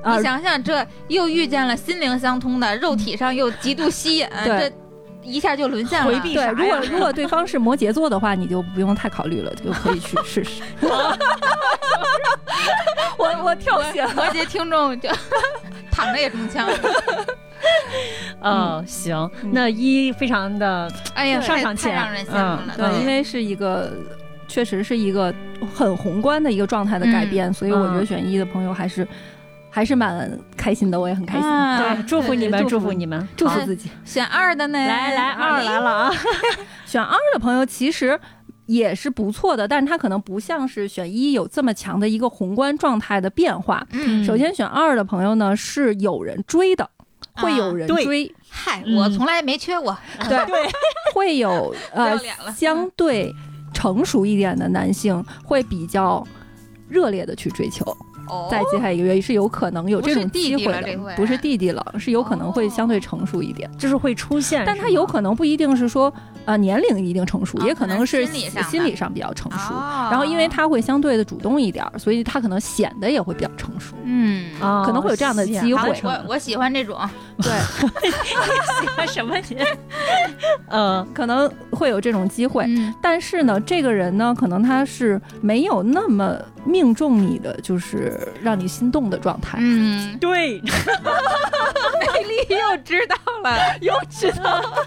[0.02, 4.72] 啊你，想想，这又遇见了心灵相通的，肉体上又极度吸引，这
[5.22, 6.06] 一下就沦陷了。
[6.06, 10.62] 回避对，如果 如果对方是摩羯座的话，你就不用太考虑了，就可以去 试试。
[13.18, 14.12] 我我跳血了。
[14.14, 15.08] 摩羯听众就
[15.90, 16.68] 躺着也中枪。
[18.40, 22.74] 哦，行，嗯那一非常的哎呀，上上签太让人羡慕了。
[22.76, 23.92] 嗯对，因为是一个，
[24.48, 25.32] 确实是一个
[25.72, 29.06] 很宏观的一个状态的改变，所以我觉得选一的朋友还是、
[29.72, 33.90] 还是蛮开心的，我也很开心，啊对，祝福你们，祝福你们，祝福自己。
[34.04, 34.78] 选二的呢？
[34.78, 36.12] 来来二来了啊！
[36.86, 38.20] 选二的朋友其实。
[38.66, 43.84] 也是不错的，但是他可能不像是选一有这么强的一个宏观状态的变化。
[43.90, 46.88] 嗯，首先，选二的朋友呢是有人追的，
[47.34, 49.94] 会有人对追，嗨，嗯我从来没缺过。
[50.20, 50.70] 对对，
[51.12, 52.16] 会有呃
[52.54, 53.34] 相对
[53.74, 56.24] 成熟一点的男性会比较
[56.88, 57.84] 热烈的去追求。
[58.28, 58.48] 哦。
[58.50, 66.12] 在接下来一个月是有可能有这种机会的不是弟弟了，是有可能会相对成熟一点，就是会出现，但他有可能不一定是说
[66.44, 69.74] 呃年龄一定成熟，哦也可能是心理上比较成熟。
[69.74, 70.08] 哦。
[70.10, 73.94] 然后，因为他会相对的主动一点，所以他可能显得也会比较成熟。
[74.04, 76.00] 嗯，啊，可能会有这样的机会。
[76.02, 76.98] 我我喜欢这种。
[77.38, 77.50] 对，
[78.80, 79.36] 喜欢什么？
[79.48, 79.56] 你？
[80.68, 81.06] 嗯。
[81.14, 82.64] 可能会有这种机会。
[82.68, 82.92] 嗯。
[83.00, 88.11] 但是呢，这个人呢，可能他是没有那么命中你的，就是
[88.42, 89.58] 让你心动的状态。
[89.60, 93.58] 嗯，对，美丽又知道了。
[93.80, 94.86] 又知道了。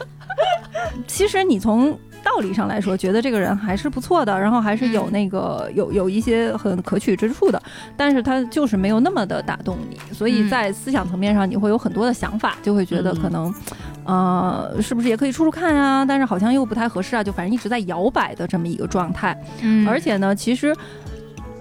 [1.08, 7.62] 其实你从道理上来说，觉得这个人还是不错的，然后还是有嗯那个、有有一些很可取之处的，
[7.96, 13.54] 但是他就是没有那么的打动你，所以嗯在思想层面上你会有很多的想法，就会觉得嗯可能。
[14.06, 16.06] 呃，是不是也可以处处看啊？
[16.06, 19.36] 但是好像又不太合适啊，就反正一直在摇摆的这么一个状态。
[19.62, 20.76] 嗯而且呢，其实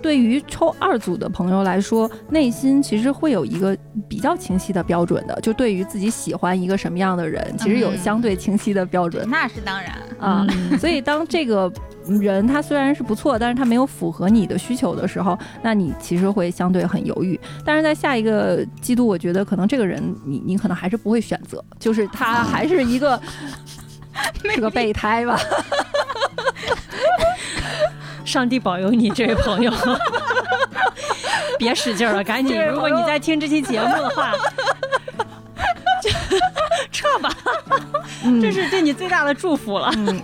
[0.05, 3.75] 对于抽二组的朋友来说，内心其实会有一个
[4.07, 9.93] 比较清晰的标准的，就对于自己喜欢一个什么样的人，其实有嗯相对清晰的标准那是当然。
[10.21, 10.47] 啊。
[10.51, 11.73] 嗯 所以当这个
[12.21, 17.41] 人他虽然是不错，但是他没有符合你的需求的时候，那你其实会相对很犹豫。
[17.65, 23.19] 但是在下一个季度，我觉得可能这个人你你可能还是不会选择，就是他还是一个
[24.45, 25.41] 是个备胎吧。
[28.25, 29.73] 上帝保佑你， 这位朋友，
[31.59, 32.65] 别使劲了，赶紧！
[32.67, 34.33] 如果你在听这期节目的话，
[36.03, 36.11] 就
[36.91, 37.31] 撤吧，
[38.25, 38.41] 嗯。
[38.41, 39.91] 这是对你最大的祝福了。
[39.97, 40.21] 嗯，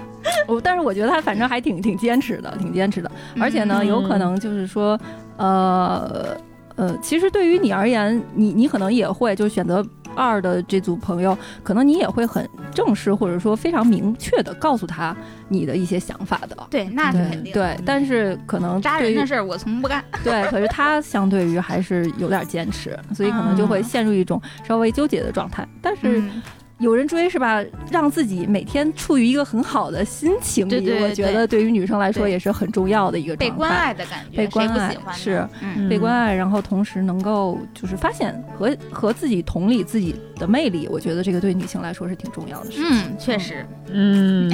[0.48, 3.10] 我但是我觉得他反正还挺挺坚持的，挺坚持的，
[3.40, 3.86] 而且呢，嗯。
[3.86, 4.98] 有可能就是说，
[5.36, 6.36] 呃
[6.76, 9.84] 呃，其实对于你而言，你你可能也会就选择
[10.20, 15.16] 二的这组朋友，可能你也会很正式或者说非常明确的告诉他
[15.48, 16.56] 你的一些想法的。
[16.68, 17.52] 对，那是肯定。
[17.52, 20.04] 对，但是可能扎人的事儿我从不干。
[20.22, 25.66] 对，可是他相对于还是有点坚持，所以可能就会嗯陷入一种稍微纠结的状态。
[25.80, 26.42] 但是嗯
[26.80, 27.62] 有人追是吧？
[27.90, 33.70] 让自己每天处于一个很好的心情里，对对我觉得对于女生来说也是很重要的一个被关。
[33.70, 35.46] 爱的感觉，被关爱是。
[35.62, 35.88] 嗯。
[35.88, 42.86] 被关爱，然后同时能够就是发现和和自己同理自己的魅力，我觉得这个对女性来说是挺重要的事情。
[42.90, 44.48] 嗯，确实，嗯，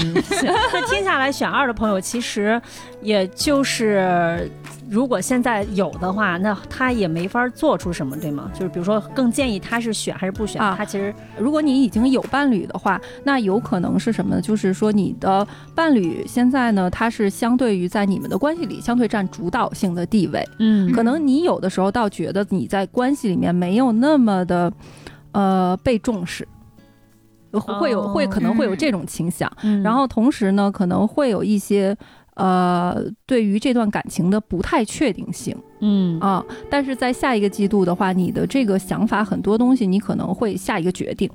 [0.72, 2.60] 那听下来选二的朋友，其实
[3.06, 4.50] 也就是，
[4.90, 8.50] 如果现在有的话，那他也没法做出什么，对吗？
[8.52, 10.60] 就是比如说，更建议他是选还是不选？
[10.60, 14.40] 啊他其实如果你已经有伴侣的话，那有可能是什么呢？
[14.42, 20.44] 就是说你的伴侣现在呢，他是相对于在你们的关系里相对占主导性的地位。
[20.58, 24.72] 嗯可能你有的时候倒觉得你在关系里面没有那么的，
[25.30, 26.46] 呃，被重视，
[27.52, 29.48] 会有哦会可能会有这种倾向。
[29.62, 31.96] 嗯然后同时呢，可能会有一些。
[32.36, 35.56] 呃，对于这段感情的不太确定性。
[35.80, 36.18] 嗯。
[36.20, 41.30] 啊，但是在下一个季度的话，你的这个想法很多东西，你可能会下一个决定。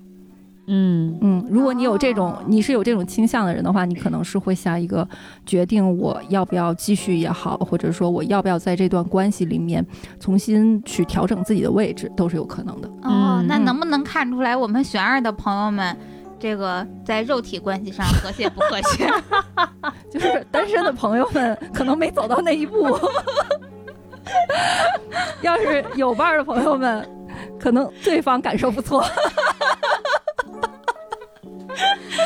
[0.68, 1.18] 嗯。
[1.22, 2.44] 嗯，如果你有这种，哦。
[2.48, 5.08] 你是有这种倾向的人的话，你可能是会下一个
[5.44, 9.86] 决定，我要不要继续也好，或者说我要不要在这段关系里面
[10.20, 12.88] 重新去调整自己的位置，都是有可能的。
[13.02, 13.48] 哦，嗯。
[13.48, 15.98] 那能不能看出来我们选二的朋友们
[16.42, 19.08] 这个在肉体关系上和谐不和谐？
[20.12, 23.00] 就是单身的朋友们可能没走到那一步，
[25.42, 27.08] 要是有伴儿的朋友们，
[27.60, 29.06] 可能对方感受不错。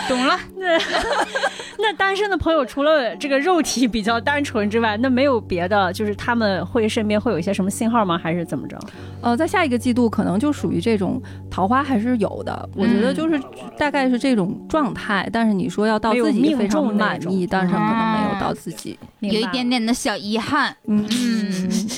[0.08, 0.40] 懂了，
[1.88, 8.18] 那单身的朋友除了这个肉体比较单纯之外，那没有别的，就是他们会身边会有一些什么信号吗？
[8.18, 8.76] 还是怎么着？
[9.22, 13.40] 呃，在下一个季度可能就属于这种桃花还是有的，我觉得就是
[13.78, 15.30] 大概是这种状态。
[15.32, 18.98] 但是你说要到自己命非常满意，但是可能没有到自己。
[19.20, 20.76] 有一点点的小遗憾。
[20.88, 21.90] 嗯，嗯，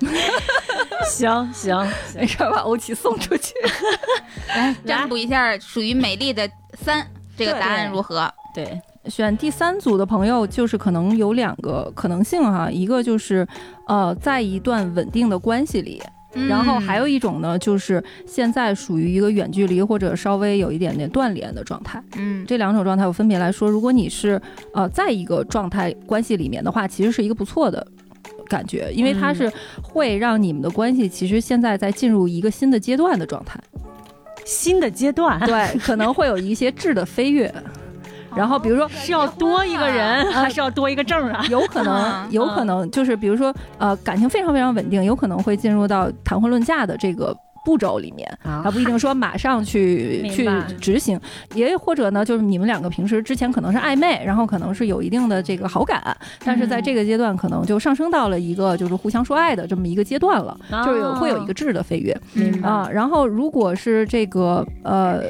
[1.06, 3.52] 行行，没事儿把欧奇送出去。
[4.48, 6.48] 来占卜一下属于美丽的
[6.82, 7.06] 三
[7.36, 8.32] 这个答案如何？
[8.54, 13.46] 对，选第三组的朋友，就是可能有两个可能性哈，一个就是
[13.88, 16.00] 呃，在一段稳定的关系里，
[16.48, 22.00] 然后还有一种呢，就是现在属于一个远距离或者稍微有一点点断联的状态。
[22.16, 22.46] 嗯。
[22.46, 24.40] 这两种状态我分别来说，如果你是
[24.72, 27.86] 呃在一个状态关系里面的话，其实是一个不错的。
[28.46, 29.50] 感觉，因为它是
[29.82, 33.58] 会让你们的关系其实现在在进入一个新的阶段的状态，
[34.44, 35.40] 新的阶段。
[35.40, 37.52] 对，可能会有一些质的飞跃，
[38.36, 41.44] 然后比如说是要多一个人，还是要多一个证啊？
[41.48, 51.18] 有可能，有可能就是比如说，呃，感情非常非常稳定，有可能会进入到谈婚论嫁的这个步骤里面，啊还不一定说马上去 去执行，
[51.54, 62.12] 也或者呢，就是你们两个平时之前可能是暧昧，然后可能是有一定的这个好感，但是在这个阶段可能就上升到了一个就是互相说爱的这么一个阶段了，就是有会有一个质的飞跃
[62.62, 62.88] 啊。
[62.92, 65.22] 然后如果是这个呃。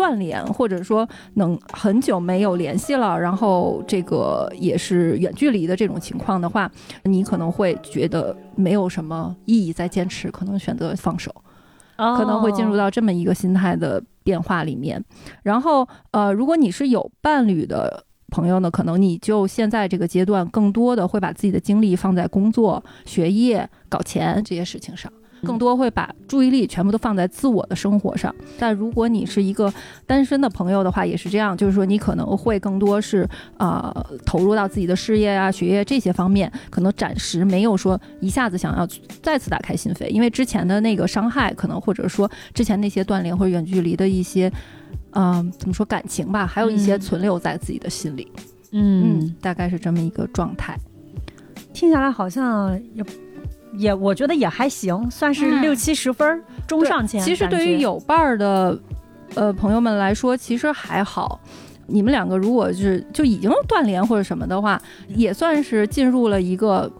[0.00, 6.70] 断联，或者说能很久没有联系了，然后这个也是远距离的这种情况的话，
[7.02, 11.30] 你可能会觉得没有什么意义再坚持，可能选择放手，
[11.98, 15.04] 可可能会进入到这么一个心态的变化里面。
[15.42, 25.12] 然后，呃，如果你是有伴侣的朋友呢，可能你就现在这个阶段更多的会把自己的精力放在工作、学业、搞钱这些事情上。
[25.44, 29.72] 更多会把注意力全部都放在自我的生活上，但如果你是一个
[30.06, 38.86] 单身的朋友的话，也是这样，就是说你可能会更多是啊、呃投入到自己的事业啊、学业这些方面，可能暂时没有说一下子想要
[39.22, 44.52] 再次打开心扉，因为之前的那个伤害，可能或者说之前那些断联或者远距离的一些，
[45.12, 47.00] 嗯、怎么说感情吧，还有一些嗯。
[47.00, 48.30] 存留在自己的心里，
[48.72, 50.78] 嗯，大概是这么一个状态。
[51.72, 53.02] 听下来好像也
[53.74, 57.20] 也，我觉得也还行，算是嗯六七十分儿，中上签。
[57.22, 58.78] 其实对于有伴儿的
[59.34, 61.40] 呃朋友们来说，其实还好。
[61.86, 66.90] 你们两个如果是就已经断联或者什么的话，也算是进入了一个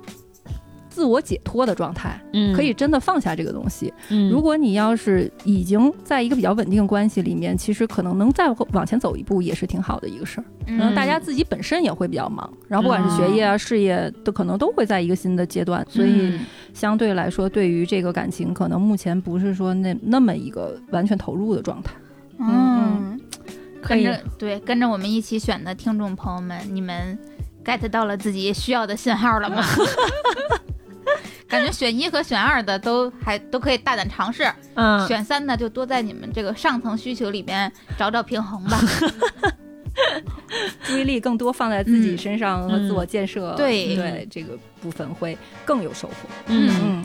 [1.00, 3.90] 自我解脱的状态，嗯可以真的放下这个东西。
[4.10, 10.44] 嗯如果你要是已经在一个比较稳定关系里面，其实可能能再往前走一步，也是挺好的一个事儿。
[10.66, 16.10] 可能嗯大家自己本身也会比较忙，然后不管是学业啊、事业，都可能都会在一个新的阶段，所以。
[16.12, 16.40] 嗯
[16.72, 21.92] 相对来说，对于这个感情，可能目前不是说那那么一个完全投入的状态。
[22.38, 23.20] 嗯，
[23.82, 27.18] 可以跟着对跟着我们一起选的听众朋友们，你们
[27.64, 29.64] get 到了自己需要的信号了吗？
[31.48, 38.78] 感觉选一和选二的都还都可以大胆尝试，嗯，选三的就多在你们这个上层需求里边找找平衡吧。
[40.84, 43.94] 注意力更多放在自己身上和嗯自我建设，对。
[43.94, 46.14] 对这个部分会更有收获。
[46.46, 46.70] 嗯。
[46.82, 47.04] 嗯，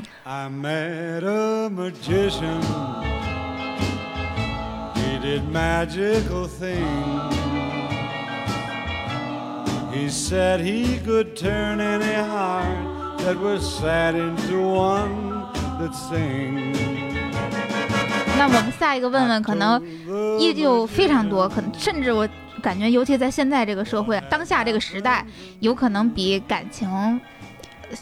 [13.26, 15.49] that sad into one
[15.80, 16.76] that sing.
[18.38, 19.82] 那我们下一个问问可能
[20.39, 22.28] 依旧非常多可能甚至我
[22.61, 25.26] 感觉尤其在现在这个社会当下这个时代
[25.59, 26.88] 有可能比感情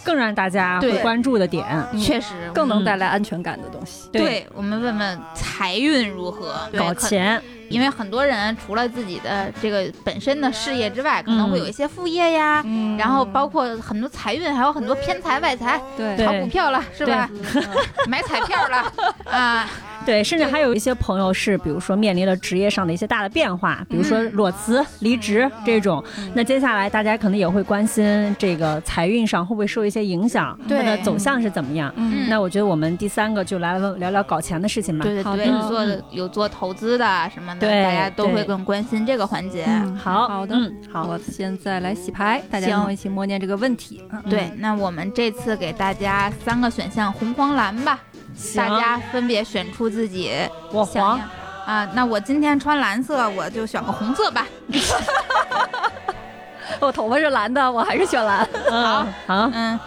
[0.03, 1.65] 更让大家会关注的点。
[1.91, 1.99] 嗯。
[1.99, 4.09] 确实更能带来安全感的东西。
[4.11, 4.45] 对。
[4.53, 12.97] 我们问问财运如何，搞钱，因为很多人除了自己的这个本身的事业之外，可能会有一些副业呀，嗯。
[12.97, 16.15] 然后包括很多财运，还有很多偏财外财，对。
[16.17, 17.29] 对炒股票了是吧？
[18.07, 18.93] 买彩票了
[19.25, 19.69] 啊，
[20.05, 26.03] 对，甚至还有一些朋友是，比如说面临了职业上的一些大的变化，比如说嗯裸辞、离职这种。
[26.33, 31.93] 那接下来大家可能也会关心这个财运上会不会受一些影响，对它的走向是怎么样。
[31.95, 35.03] 嗯那我觉得我们第三个就来问聊聊搞钱的事情吧。
[35.03, 39.65] 对对对，好有做有做投资的什么的，对大家都会更关心这个环节。
[39.67, 44.01] 嗯好，好的嗯，好，我现在来洗牌，大家跟我一起默念这个问题。
[44.09, 48.12] 啊对，那我们这次给大家三个选项，红、黄、蓝吧，行
[48.55, 50.31] 大家分别选出自己
[50.71, 51.29] 我黄想，
[51.65, 54.47] 啊，那我今天穿蓝色，我就选个红色吧。
[56.79, 58.47] 我头发是蓝的，我还是选蓝。
[58.69, 59.79] 好好，嗯.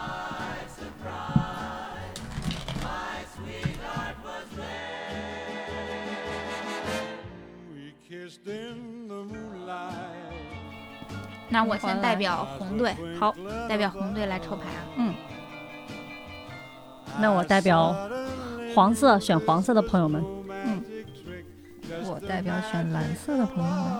[11.48, 13.34] 那我先代表红队，好，
[13.68, 14.82] 代表红队来抽牌啊。
[14.96, 15.14] 嗯
[17.18, 17.96] 那我代表
[18.76, 20.22] 黄色选黄色的朋友们，
[20.66, 20.84] 嗯
[22.04, 23.92] 我代表选蓝色的朋友们。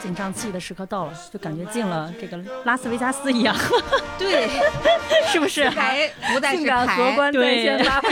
[0.00, 3.54] 紧张刺激的时刻到了，就感觉进了这个拉斯维加斯一样，
[4.18, 4.48] 对，
[5.32, 5.68] 是不是？
[5.68, 8.02] 还不再是性感荷牌，官在对呀。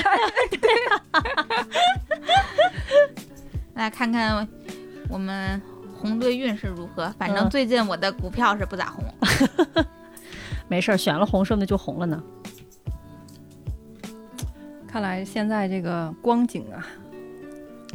[3.75, 4.47] 来看看
[5.09, 5.61] 我们
[6.01, 7.13] 红队运势如何。
[7.19, 9.05] 反正嗯最近我的股票是不咋红。
[10.69, 12.23] 没事儿，选了红，说不定就红了呢。
[14.93, 16.87] 看来现在这个光景啊，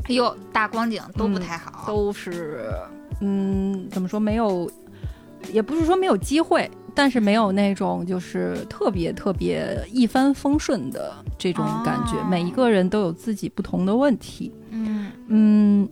[0.06, 1.84] 哎呦，大光景都不嗯太好。
[1.86, 2.72] 都是
[3.22, 4.68] 嗯，怎么说没有，
[5.54, 12.14] 也不是说没有机会，但是没有那种就是特别特别一帆风顺的这种感觉。
[12.18, 14.52] 哦每一个人都有自己不同的问题。
[14.72, 15.90] 嗯，嗯，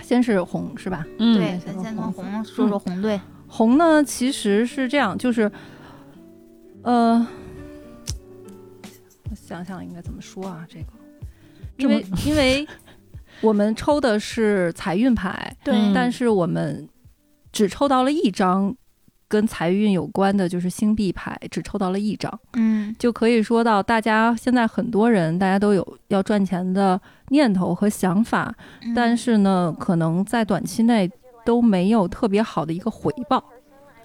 [0.00, 1.04] 先是红是吧？
[1.18, 3.20] 嗯，对，先咱先从红红说说红队。
[3.48, 5.50] 红呢，其实是这样，就是，
[6.82, 7.26] 呃，我
[9.34, 10.66] 想想应该怎么说啊？
[10.68, 10.86] 这个，
[11.76, 12.66] 因为因为
[13.40, 16.88] 我们抽的是财运牌，对但是我们
[17.52, 18.74] 只抽到了一张
[19.26, 28.54] 跟财运有关的，就是星币牌，只抽到了一张，嗯就可以说到大家现在很多人，大家都有要赚钱的念头和想法，
[28.94, 31.10] 但是呢，可能在短期内
[31.44, 33.44] 都没有特别好的一个回报。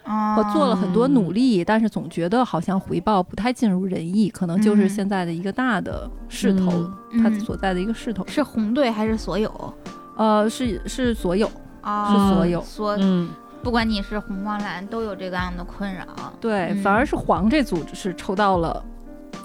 [0.09, 6.71] 我我做了很多努力，但是总觉得好像回报不太尽如人意，可能就是嗯现在的一个大的势头，
[7.11, 8.25] 嗯它所在的一个势头。
[8.27, 9.73] 是红队还是所有？
[10.17, 11.49] 呃，是是所有，
[11.81, 13.29] 啊，是所有所嗯，
[13.63, 16.03] 不管你是红黄蓝，都有这个样的困扰。
[16.41, 18.83] 对，嗯反而是黄这组是抽到了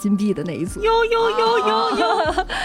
[0.05, 2.07] 金币的那一组，呦呦呦呦呦，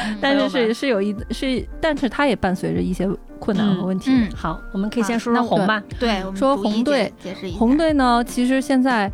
[0.03, 3.09] 嗯但是是是有一是，但是它也伴随着一些
[3.39, 4.11] 困难和问题。
[4.13, 5.81] 嗯，好，我们可以先说说红吧。
[5.97, 7.57] 对，我们说红队解解释一下。
[7.57, 9.09] 红队呢，其实现在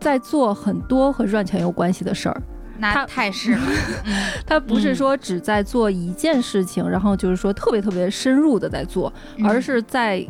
[0.00, 2.42] 在做很多和赚钱有关系的事儿，
[2.76, 3.60] 那他太是了，
[4.44, 9.46] 他不是嗯说只在做一件事情，然后就是说特别特别深入的在做，嗯。
[9.46, 10.26] 而是在，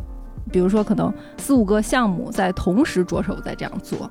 [0.52, 4.10] 比如说可能四五个项目在同时着手在这样做，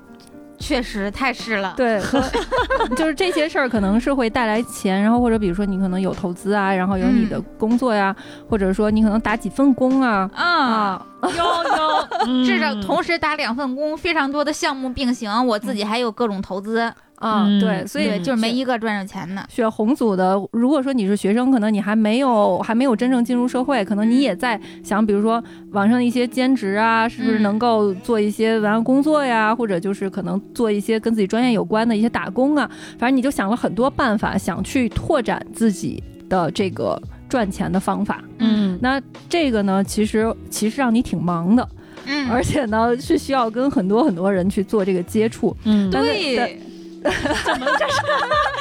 [0.66, 1.74] 确实太是了。
[1.76, 2.00] 对，
[2.96, 8.16] 就是这些事儿可能是会带来钱，然后或者比如说你可能有投资啊，然后有你的嗯工作呀，
[8.50, 12.82] 或者说你可能打几份工啊啊，啊， 呦呦，至少嗯。
[12.82, 16.80] 同时打两份工，非常多的项目并行，我自己还有各种投资，
[17.16, 19.46] 啊，嗯对，所以，就是没一个赚着钱的。
[19.48, 32.70] 选红组的，如果说你是学生，可能你还没有还没有真正进入社会，可能你也在想，比如说网上的一些兼职啊，是不是嗯能够做一些文案工作呀，或者就是可能做一些跟自己专业有关的一些打工啊，
[33.00, 37.02] 反正你就想了很多办法，想去拓展自己的这个
[37.34, 38.24] 赚钱的方法。
[38.38, 41.68] 嗯，那这个呢，其实其实让你挺忙的，
[42.06, 45.58] 嗯，而且呢是需要跟很多很多人去做这个接触。
[45.64, 46.62] 嗯，对，
[47.02, 48.02] 怎么这是？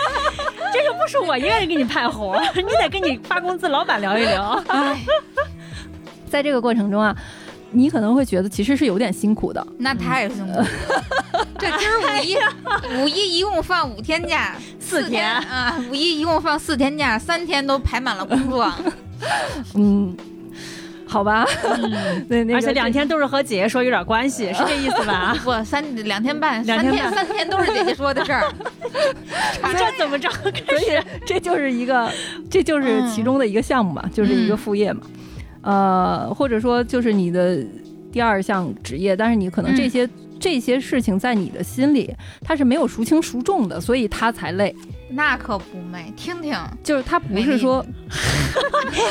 [0.73, 4.53] 这又不是我一个人给你派活， 你得跟你发工资老板聊一聊。
[4.69, 4.99] 哎，
[6.31, 7.15] 在这个过程中啊，
[7.73, 9.67] 你可能会觉得其实是有点辛苦的。
[9.79, 10.67] 那太辛苦了。
[11.59, 12.37] 这今儿五一，
[13.03, 18.73] 五一一共放五天假，四天啊，五一一共放四天假，三天都排满了工作。
[19.75, 20.17] 嗯，
[21.07, 25.37] 好吧，嗯，对，那个而且两天都是和姐姐说有点关系，是这意思吧？
[25.45, 28.53] 不，三两天半，三两天半天三天都是姐姐说的事儿。
[29.73, 30.29] 这怎么着？
[30.31, 32.11] 所以这就是一个，
[32.51, 35.03] 这就是其中的一个项目嘛，就是一个副业嘛，
[35.63, 37.59] 呃，或者说就是你的
[38.13, 40.09] 第二项职业，但是你可能这些、
[40.41, 44.75] 这些事情在你的心里它是没有孰轻孰重的，所以他才累。
[45.09, 49.03] 那可不没，听听，就是他 不是说不是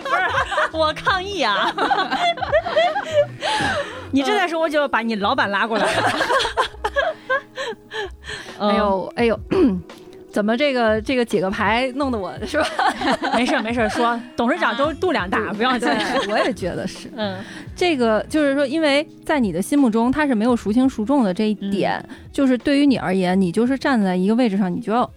[0.00, 1.72] 不是我抗议啊！
[4.12, 6.12] 你这再说，我就把你老板拉过来了。
[8.58, 9.40] 哎呦哎呦，
[10.30, 12.66] 怎么这个这个几个牌弄得我 是吧？
[13.22, 15.88] 嗯， 没事儿没事儿，说董事长都度量大，不要紧。
[15.88, 17.10] 对，我也觉得是。
[17.16, 17.36] 嗯
[17.76, 22.02] 这个就是说，因为在你的心目中，他是没有孰轻孰重的这一点，
[22.32, 25.10] 就是对于你而言，你就是站在一个位置上，你就要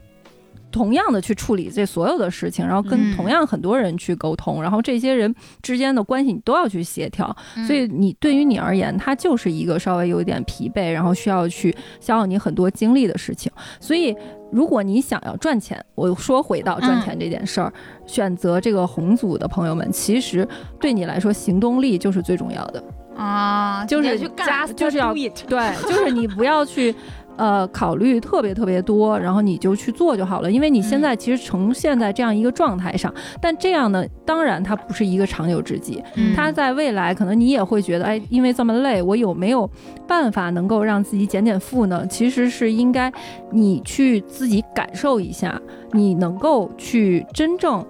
[0.73, 13.51] 同样的去处理这所有的事情，然后跟嗯同样很多人去沟通，然后这些人之间的关系你都要去协调，嗯所以你对于你而言，它就是一个稍微有一点疲惫，然后需要去消耗你很多精力的事情。
[13.79, 14.15] 所以，
[14.51, 17.71] 如果你想要赚钱，我说回到赚钱这件事儿，
[18.07, 20.47] 选择这个红组的朋友们，其实
[20.81, 22.83] 对你来说行动力就是最重要的，
[23.15, 26.95] 啊，就是加就是要对，就是你不要去。
[27.37, 39.69] 呃，考虑特别特别多，然后你就去做就好了，因为你现在其实呈现在这样一个状态上，但这样呢，当然它不是一个长久之计，嗯它在未来可能你也会觉得，哎，因为这么累，我有没有
[40.07, 42.05] 办法能够让自己减减负呢？
[42.07, 43.11] 其实是应该
[43.51, 45.59] 你去自己感受一下，
[45.91, 47.85] 你能够去真正。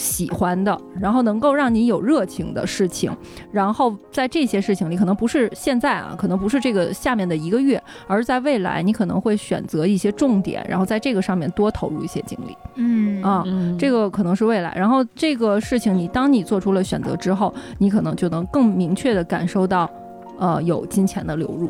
[0.00, 3.14] 喜欢的，然后能够让你有热情的事情，
[3.52, 13.42] 然后在这些事情里，可能不是现在啊，可能不是这个下面的一个月，而在未来，你可能会选择一些重点，然后在这个上面多投入一些精力嗯啊。
[13.46, 14.72] 嗯，这个可能是未来。
[14.74, 19.90] 然后这个事情，你当你做出了选择之后，你可能就能更明确的感受到，
[20.38, 21.68] 呃，有金钱的流入。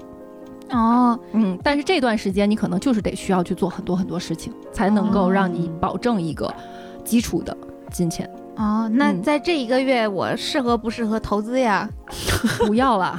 [0.70, 6.54] 哦，嗯，但是这段时间你可能就是得需要去做很多很多事情，才能够让你保证一个
[7.02, 7.56] 基础的
[7.90, 8.28] 金钱。
[8.56, 11.88] 哦，那嗯在这一个月，我适合不适合投资呀？
[12.66, 13.18] 不要了，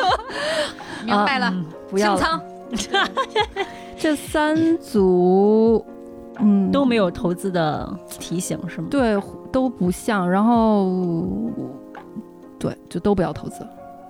[1.04, 2.24] 明白了，嗯不要清。
[2.24, 2.40] 仓。
[3.98, 5.84] 这三组，
[6.40, 8.88] 嗯，都没有投资的提醒是吗？
[8.90, 9.16] 对，
[9.52, 10.28] 都不像。
[10.28, 10.90] 然后，
[12.58, 13.66] 对，就都不要投资，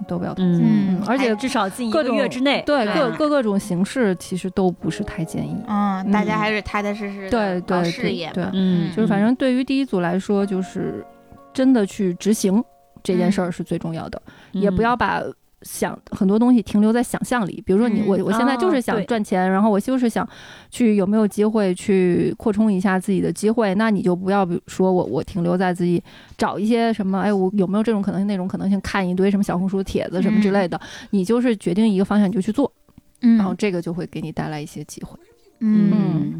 [0.08, 0.60] 都不要投资。
[0.60, 5.56] 嗯，嗯，而且至少近一个月之内，对对各各各种形式其实都不是太建议。
[5.68, 8.44] 嗯，大家嗯还是踏踏实实对对对对事业对。
[8.52, 8.90] 嗯。
[8.94, 11.04] 就是反正对于第一组来说，就是
[11.52, 12.62] 真的去执行
[13.02, 14.20] 这件事儿是最重要的，
[14.52, 15.22] 也不要把。
[15.62, 20.28] 想很多东西停留在想象里，比如说你嗯我我现在就是哦想赚钱，然后我就是想
[20.70, 26.02] 去有没有机会去扩充一下自己的机会，那你就不要比如说我我停留在自己
[26.36, 32.72] 找一些什么，哎，我有没有这种可能性那种可能性，看一堆什么小红书帖子什么之类的，你就是决定一个方向你就去做，
[33.20, 35.18] 嗯然后这个就会给你带来一些机会。
[35.60, 36.38] 嗯，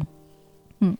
[0.79, 0.97] 嗯，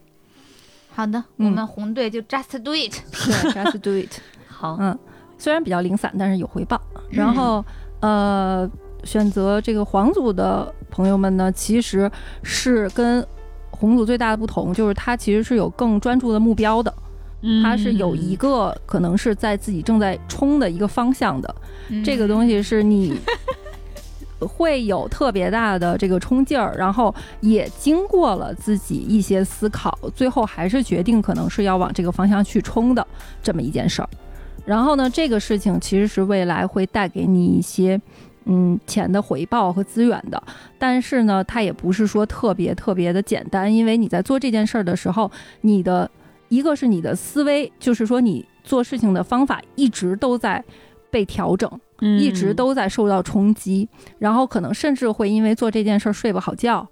[0.90, 2.94] 好的，嗯我们红队就 just do it。
[3.12, 4.20] 对，just do it。
[4.48, 4.98] 好，嗯，
[5.38, 6.82] 虽然比较零散，但是有回报。
[7.10, 7.64] 然后，
[8.04, 8.70] 呃，
[9.06, 12.12] 选择这个黄组的朋友们呢，其实
[12.44, 13.26] 是跟
[13.72, 16.94] 红组最大的不同，就是他其实是有更专注的目标的，
[17.44, 21.56] 嗯他是有一个可能是在自己正在冲的一个方向的，
[21.88, 23.18] 嗯这个东西是你。
[24.58, 33.08] 会有特别大的这个冲劲儿，然后也经过了自己一些思考，最后还是决定可能是要往这个方向去冲的
[33.42, 34.10] 这么一件事儿。
[34.66, 38.00] 然后呢，这个事情其实是未来会带给你一些
[38.46, 40.42] 嗯钱的回报和资源的，
[40.78, 45.30] 但是呢，它也不是说特别特别的简单，因为你在做这件事儿的时候，
[45.62, 46.10] 你的
[46.50, 50.64] 一个是你的思维，就是说你做事情的方法一直都在
[51.10, 51.70] 被调整。
[52.20, 53.88] 一直都在受到冲击，
[54.20, 56.86] 然后可能甚至会因为做这件事儿睡不好觉。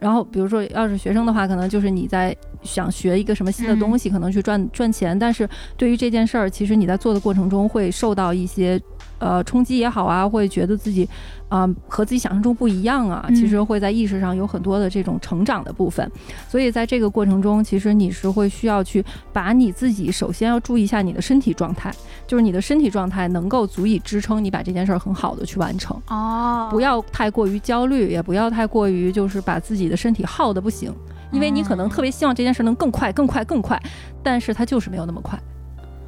[0.00, 8.80] 然后比如说，要是学生的话，可能就是你在想学一个什么新的东西，可能去赚赚钱，但是对于这件事儿，其实你在做的过程中会受到一些
[9.20, 11.08] 呃冲击也好啊，会觉得自己
[11.48, 16.10] 啊、和自己想象中不一样啊，嗯其实会在意识上有很多的这种成长的部分。
[16.48, 21.92] 所以在这个过程中，其实你是会需要去把你自己首先要注意一下你的身体状态，
[22.26, 25.96] 就是你的身体状态能够足以支撑你把这件事儿很好的去完成。
[26.08, 30.94] 哦，不要太过于焦虑，也不要太过于就是把自己的身体耗的不行，
[31.32, 33.80] 因为你可能特别希望这件事能更快、更快、更快，
[34.22, 35.38] 但是它就是没有那么快。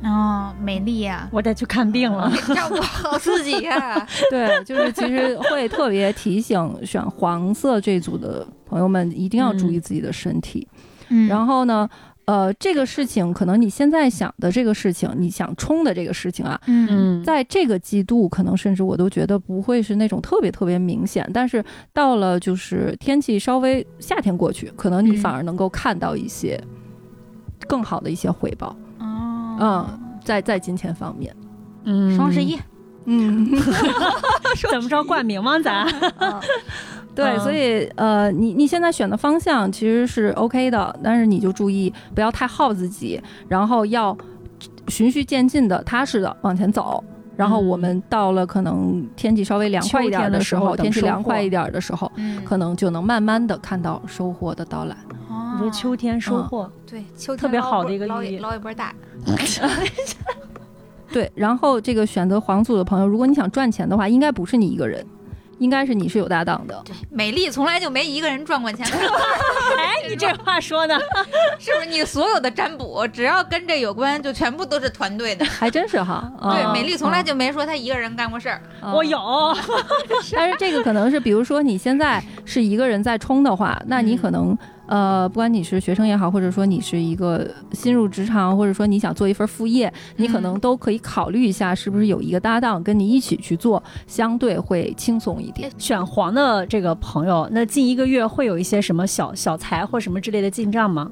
[0.03, 2.33] 哦，美丽呀，我得去看病了。
[2.55, 4.07] 照顾好自己呀。
[4.31, 10.67] 对，就是其实会特别提醒选黄色这组的朋友们一定要注意自己的身体。
[11.09, 11.89] 嗯然后呢，
[12.25, 16.59] 呃，这个事情可能你现在想的这个事情，你想冲的这个事情啊，
[17.25, 26.59] 在这个季度，可能甚至我都觉得不会是那种特别特别明显，但是到了就是天气稍微夏天过去，可能你嗯反而能够看到一些
[27.69, 28.82] 更好的一些回报，哦，
[29.63, 29.87] 嗯，
[30.25, 31.35] 在在金钱方面，
[31.85, 32.17] 嗯。
[32.17, 32.59] 双十一，
[33.05, 33.49] 嗯，
[34.71, 35.59] 怎么着冠名吗？
[35.61, 35.87] 咱？
[37.15, 37.41] 对，嗯。
[37.41, 44.17] 所以呃，你你现在选的方向其实是 OK 的，但是你就注意不要太耗自己，然后要
[44.89, 47.03] 循序渐进的、踏实的往前走。
[47.43, 54.95] 然后我们到了可能天气稍微凉快一点的时候天气凉快一点的时候，嗯，可能就能慢慢的看到收获的到来。
[55.29, 55.55] 哦。
[55.55, 58.95] 你说秋天收获，对秋天特别好的一个捞寓意捞一波大，
[61.13, 65.05] 对，然后这个选择黄组的朋友，如果你想赚钱的话，应该不是你一个人，
[65.63, 66.83] 应该是你是有搭档的。
[66.85, 68.85] 对，美丽从来就没一个人赚过钱，
[69.79, 70.99] 哎，你这话说的，
[71.59, 71.87] 是不是？
[71.87, 75.45] 你所有的占卜，只要跟这有关，就全部都是团队的。
[75.47, 76.31] 还真是哈。
[76.41, 78.61] 对，啊美丽从来就没说她一个人干过事儿。
[78.81, 79.19] 啊我有，
[80.33, 84.57] 但是这个可能是，比如说你现在是一个人在冲的话，那你可能
[84.93, 95.71] 呃，不管你是学生也好，或者说你是一个新入职场，或者说你想做一份副业，你可能都可以考虑一下，是不是有一个搭档跟你一起去做，相对会轻松一点。
[95.79, 101.11] 选黄的这个朋友，那近一个月会有一些什么小小财或什么之类的进账吗？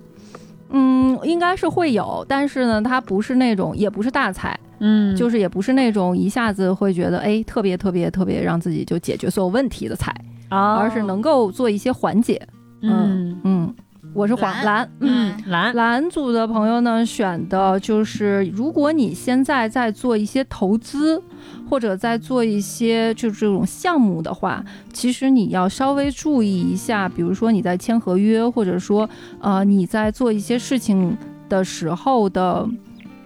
[0.68, 10.14] 嗯，应该是会有，但是呢，它不是那种，也不是大财，嗯就是也不是那种一下子会觉得哎特别特别特别让自己就解决所有问题的财，
[10.50, 12.38] 啊，而是能够做一些缓解。
[12.82, 13.40] 嗯。
[13.44, 13.74] 嗯，
[14.14, 14.64] 我是黄蓝。
[14.64, 15.34] 蓝，嗯。
[15.36, 15.50] 嗯。
[15.50, 15.74] 蓝。
[15.74, 21.22] 蓝组的朋友呢，选的就是如果你现在在做一些投资，
[21.68, 29.08] 或者在做一些就这种项目的话，其实你要稍微注意一下，比如说你在签合约，或者说
[29.40, 31.16] 呃你在做一些事情
[31.48, 32.68] 的时候的，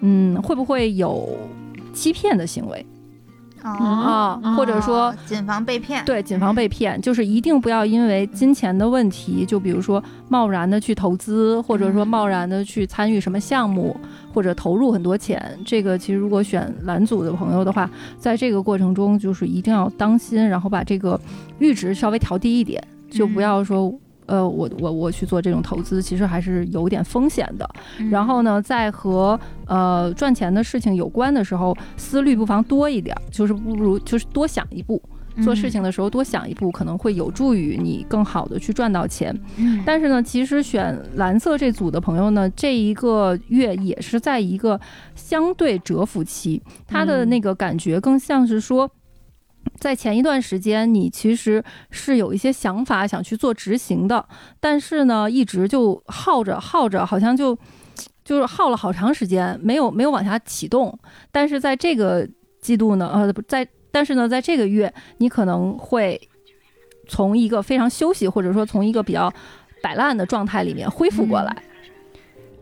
[0.01, 1.37] 嗯，会不会有
[1.93, 2.85] 欺骗的行为
[3.65, 4.55] 哦，啊？
[4.55, 6.05] 或者说哦谨防被骗。
[6.05, 13.95] 对，谨防被骗，就是一定不要因为金钱的问题，就比如说贸然的去投资，或者说贸然的去参与什么项目，
[14.33, 15.57] 或者投入很多钱。
[15.65, 17.89] 这个其实如果选蓝组的朋友的话，
[18.19, 21.19] 在这个过程中就是一定要当心，然后把这个
[21.59, 23.93] 阈值稍微调低一点，就不要说。
[24.27, 27.69] 呃，我我我去做这种投资，其实还是有点风险的。
[27.99, 35.01] 嗯然后呢，在和呃赚钱的事情有关的时候，思虑不妨多一点儿，就是不如就是多想一步。
[35.43, 39.37] 做事情的时候多想一步，可能会有助于你更好的去赚到钱。
[39.57, 44.79] 嗯，但是呢，其实选蓝色这组的朋友呢，这一个月也是在一个
[45.13, 48.89] 相对蛰伏期，他的那个感觉更像是说。
[49.79, 54.27] 在前一段时间，你其实是有一些想法想去做执行的，
[54.59, 57.57] 但是呢，一直就耗着耗着，好像就
[58.23, 60.97] 就是耗了好长时间，没有没有往下启动。
[61.31, 62.27] 但是在这个
[62.59, 66.19] 季度呢，呃，不在，但是呢，在这个月，你可能会
[67.07, 69.31] 从一个非常休息，或者说从一个比较
[69.83, 71.63] 摆烂的状态里面恢复过来。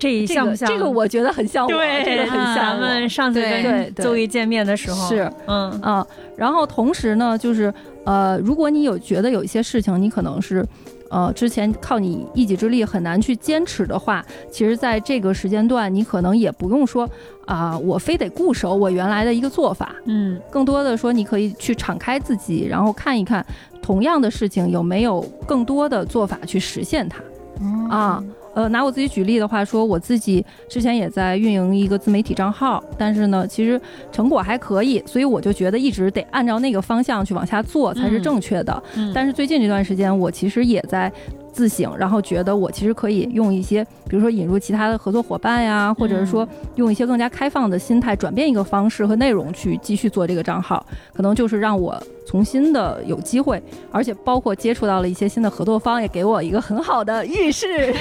[0.04, 7.74] 这个这像不像这个我觉得很像我，对，这个很像咱们上次跟对邹毅见面的时候是嗯啊、然后同时呢，就是
[8.06, 10.66] 呃，如果你有觉得有一些事情你可能是。
[11.10, 17.08] 呃，之前靠你一己之力很难去坚持的话，其实在这个时间段，你可能也不用说
[17.46, 23.46] 啊、我非得固守我原来的一个做法，嗯更多的说，你可以去敞开自己，然后看一看
[23.80, 27.22] 同样的事情有没有更多的做法去实现它。
[27.62, 28.24] 嗯啊，
[28.54, 33.80] 呃，拿我自己举例的话说，我自己之前也在运营一个自媒体账号，但是呢，其实
[34.12, 38.84] 成果还可以，所以我就觉得一直得按照那个方向去往下做才是正确的。
[38.96, 41.12] 嗯，但是最近这段时间，我其实也在
[41.54, 51.96] 自省，然后觉得我其实可以用一些，比如说引入其他的合作伙伴呀，或者是说用一些更加开放的心态，转变一个方式和内容去继续做这个账号，可能就是让我
[52.26, 57.68] 重新的有机会，而且包括接触到了一些新的合作方，也给我一个很好的预示。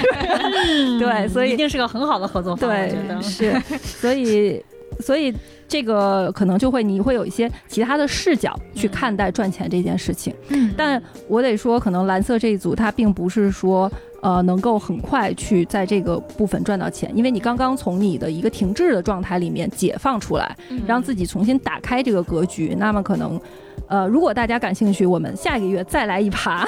[0.67, 4.63] 嗯对所以一定是个很好的合作方，我对觉得，是，所以
[4.99, 5.33] 所以
[5.73, 10.31] 这个可能就会你会有一些其他的视角去看待赚钱这件事情。
[10.49, 13.91] 嗯，但我得说，可能蓝色这一组它并不是说。
[14.23, 20.55] 呃，能够很快去在这个部分赚到钱，因为你刚刚从你的一个停滞的状态里面解放出来，
[20.87, 22.73] 让自己重新打开这个格局。
[22.79, 23.37] 那么可能，
[23.89, 26.65] 呃，如果大家感兴趣，我们下一个月再来一趴，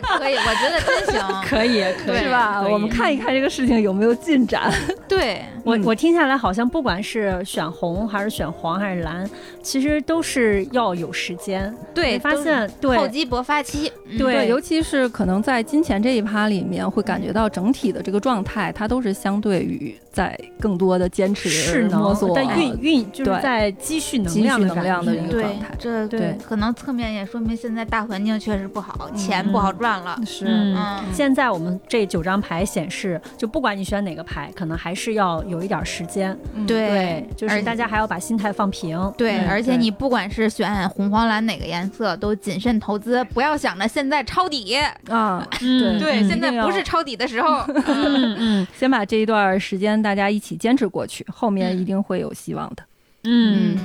[0.00, 1.22] 这可以，我觉得真行。
[1.46, 2.62] 可以，可以，是吧？
[2.62, 4.72] 我们看一看这个事情有没有进展。
[5.08, 9.28] 对，嗯 我我听下来，好像不管是选红还是选黄还是蓝，
[9.62, 11.74] 其实都是要有时间。
[11.94, 13.90] 对，发现对厚积薄发期。
[14.06, 30.16] 嗯对尤其是可能在金钱这一趴里面，会感觉到整体的这个状态，它都是相对于在更多的坚持、势能摸索、在运运，就是在积蓄能积蓄量的能量的一个状态，这对可能侧面也说明现在大环境确实不好，嗯钱不好赚了。
[30.24, 36.36] 是嗯嗯，现在我们这九张牌显示，就不管你选哪个牌，可能还是要有一点时间。
[36.66, 39.12] 对，就是大家还要把心态放平。
[39.18, 44.76] 对，嗯而且你不管是选红黄蓝哪个颜色，都谨慎投资，不要想着现在抄底。
[45.08, 47.64] 啊，嗯对，嗯现在不是抄底的时候。
[47.86, 52.84] 嗯嗯 先把这一段时间大家一起坚持过去，后面一定会有希望的。
[53.24, 53.76] 嗯，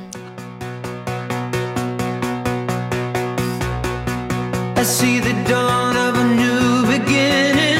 [4.87, 7.76] see the dawn of a new beginning.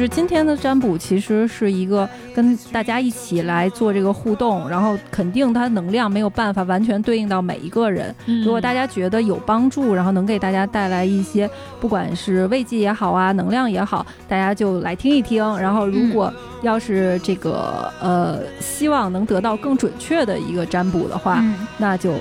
[0.00, 8.14] 就是今天天的占卜其实是一个跟大家一起来做这个互动，然后肯定它能量没有办法完全对应到每一个人。
[8.24, 11.46] 嗯如果大家觉得有帮助，然后能给大家带来一些
[11.82, 15.44] 不管是慰藉也好啊，能量也好，大家就来听一听。
[15.58, 16.32] 然后如果
[16.62, 22.14] 要是这个呃希望能得到更准确的一个占卜的话，嗯那就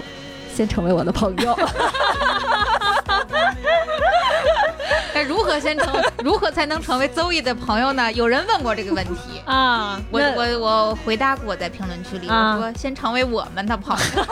[0.54, 1.56] 先成为我的朋友。
[5.50, 6.04] 何先成？
[6.24, 8.12] 如何才能成为邹毅的朋友呢？
[8.14, 9.42] 有人问过这个问题。
[9.46, 14.24] 啊，我我我回答过在评论区里，啊我说先成为我们的朋友，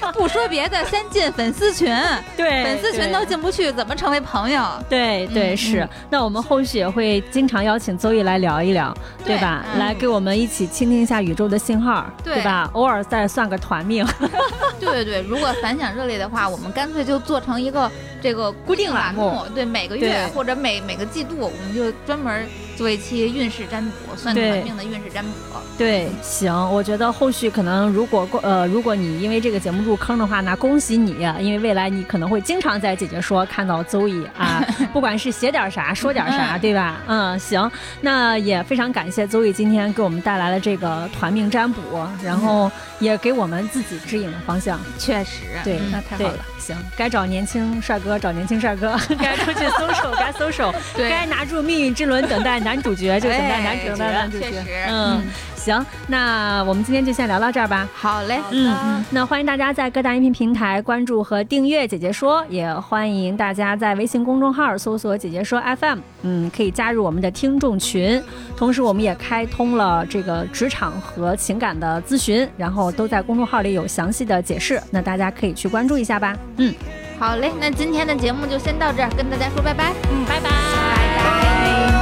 [0.14, 1.94] 不说别的，先进粉丝群，
[2.36, 4.64] 对粉丝群都进不去，怎么成为朋友？
[4.88, 8.94] 对对嗯是，那我们后续也会经常邀请邹毅来聊一聊，
[9.24, 9.64] 对对吧？
[9.72, 12.68] 嗯来给我们一起倾听一下宇宙的信号，对吧？
[12.72, 14.06] 偶尔再算个团命，
[14.80, 17.90] 对对对，如果反响热烈的话，我们干脆就做成一个
[18.22, 25.30] 这个固定栏目，对，每个月或者每每个季度，我们就专门做一期运势占卜，算对团命的运势占卜。
[25.78, 37.00] 对，行，我觉得后续可能如果呃，如果你因为这个节目入坑的话，那恭喜你，因为未来你可能会经常在姐姐说看到邹毅啊， 不管是写点啥说点啥，嗯 对吧？
[37.06, 37.70] 嗯，行，
[38.00, 44.80] 那也非常感谢邹毅今天给我们带来了这个团命占卜，然后也给我们自己指引了方向。
[44.98, 46.44] 确实，对，嗯那太好了。
[46.58, 51.08] 行，该找年轻帅哥找年轻帅哥，该出去搜手 该搜手，对。
[51.08, 54.50] 该拿住命运之轮等待男主角就等待男主哎等待男主角。
[54.50, 54.86] 确实。
[54.88, 55.22] 嗯，
[55.66, 57.88] 行，那我们今天就先聊到这儿吧。
[57.92, 68.22] 好嘞，嗯嗯，那欢迎大家在各大音频平台关注和订阅“姐姐说”，也欢迎大家在微信公众号搜索“姐姐说 FM”，嗯，可以加入我们的听众群。
[68.56, 76.36] 同时，我们也开通了这个职场和情感的咨询，然后都在公众号里有详细的解释，那大家可以去关注一下吧。
[76.58, 76.72] 嗯，
[77.18, 79.92] 好嘞，那今天的节目就先到这儿，跟大家说拜拜。
[80.12, 81.95] 嗯，拜拜。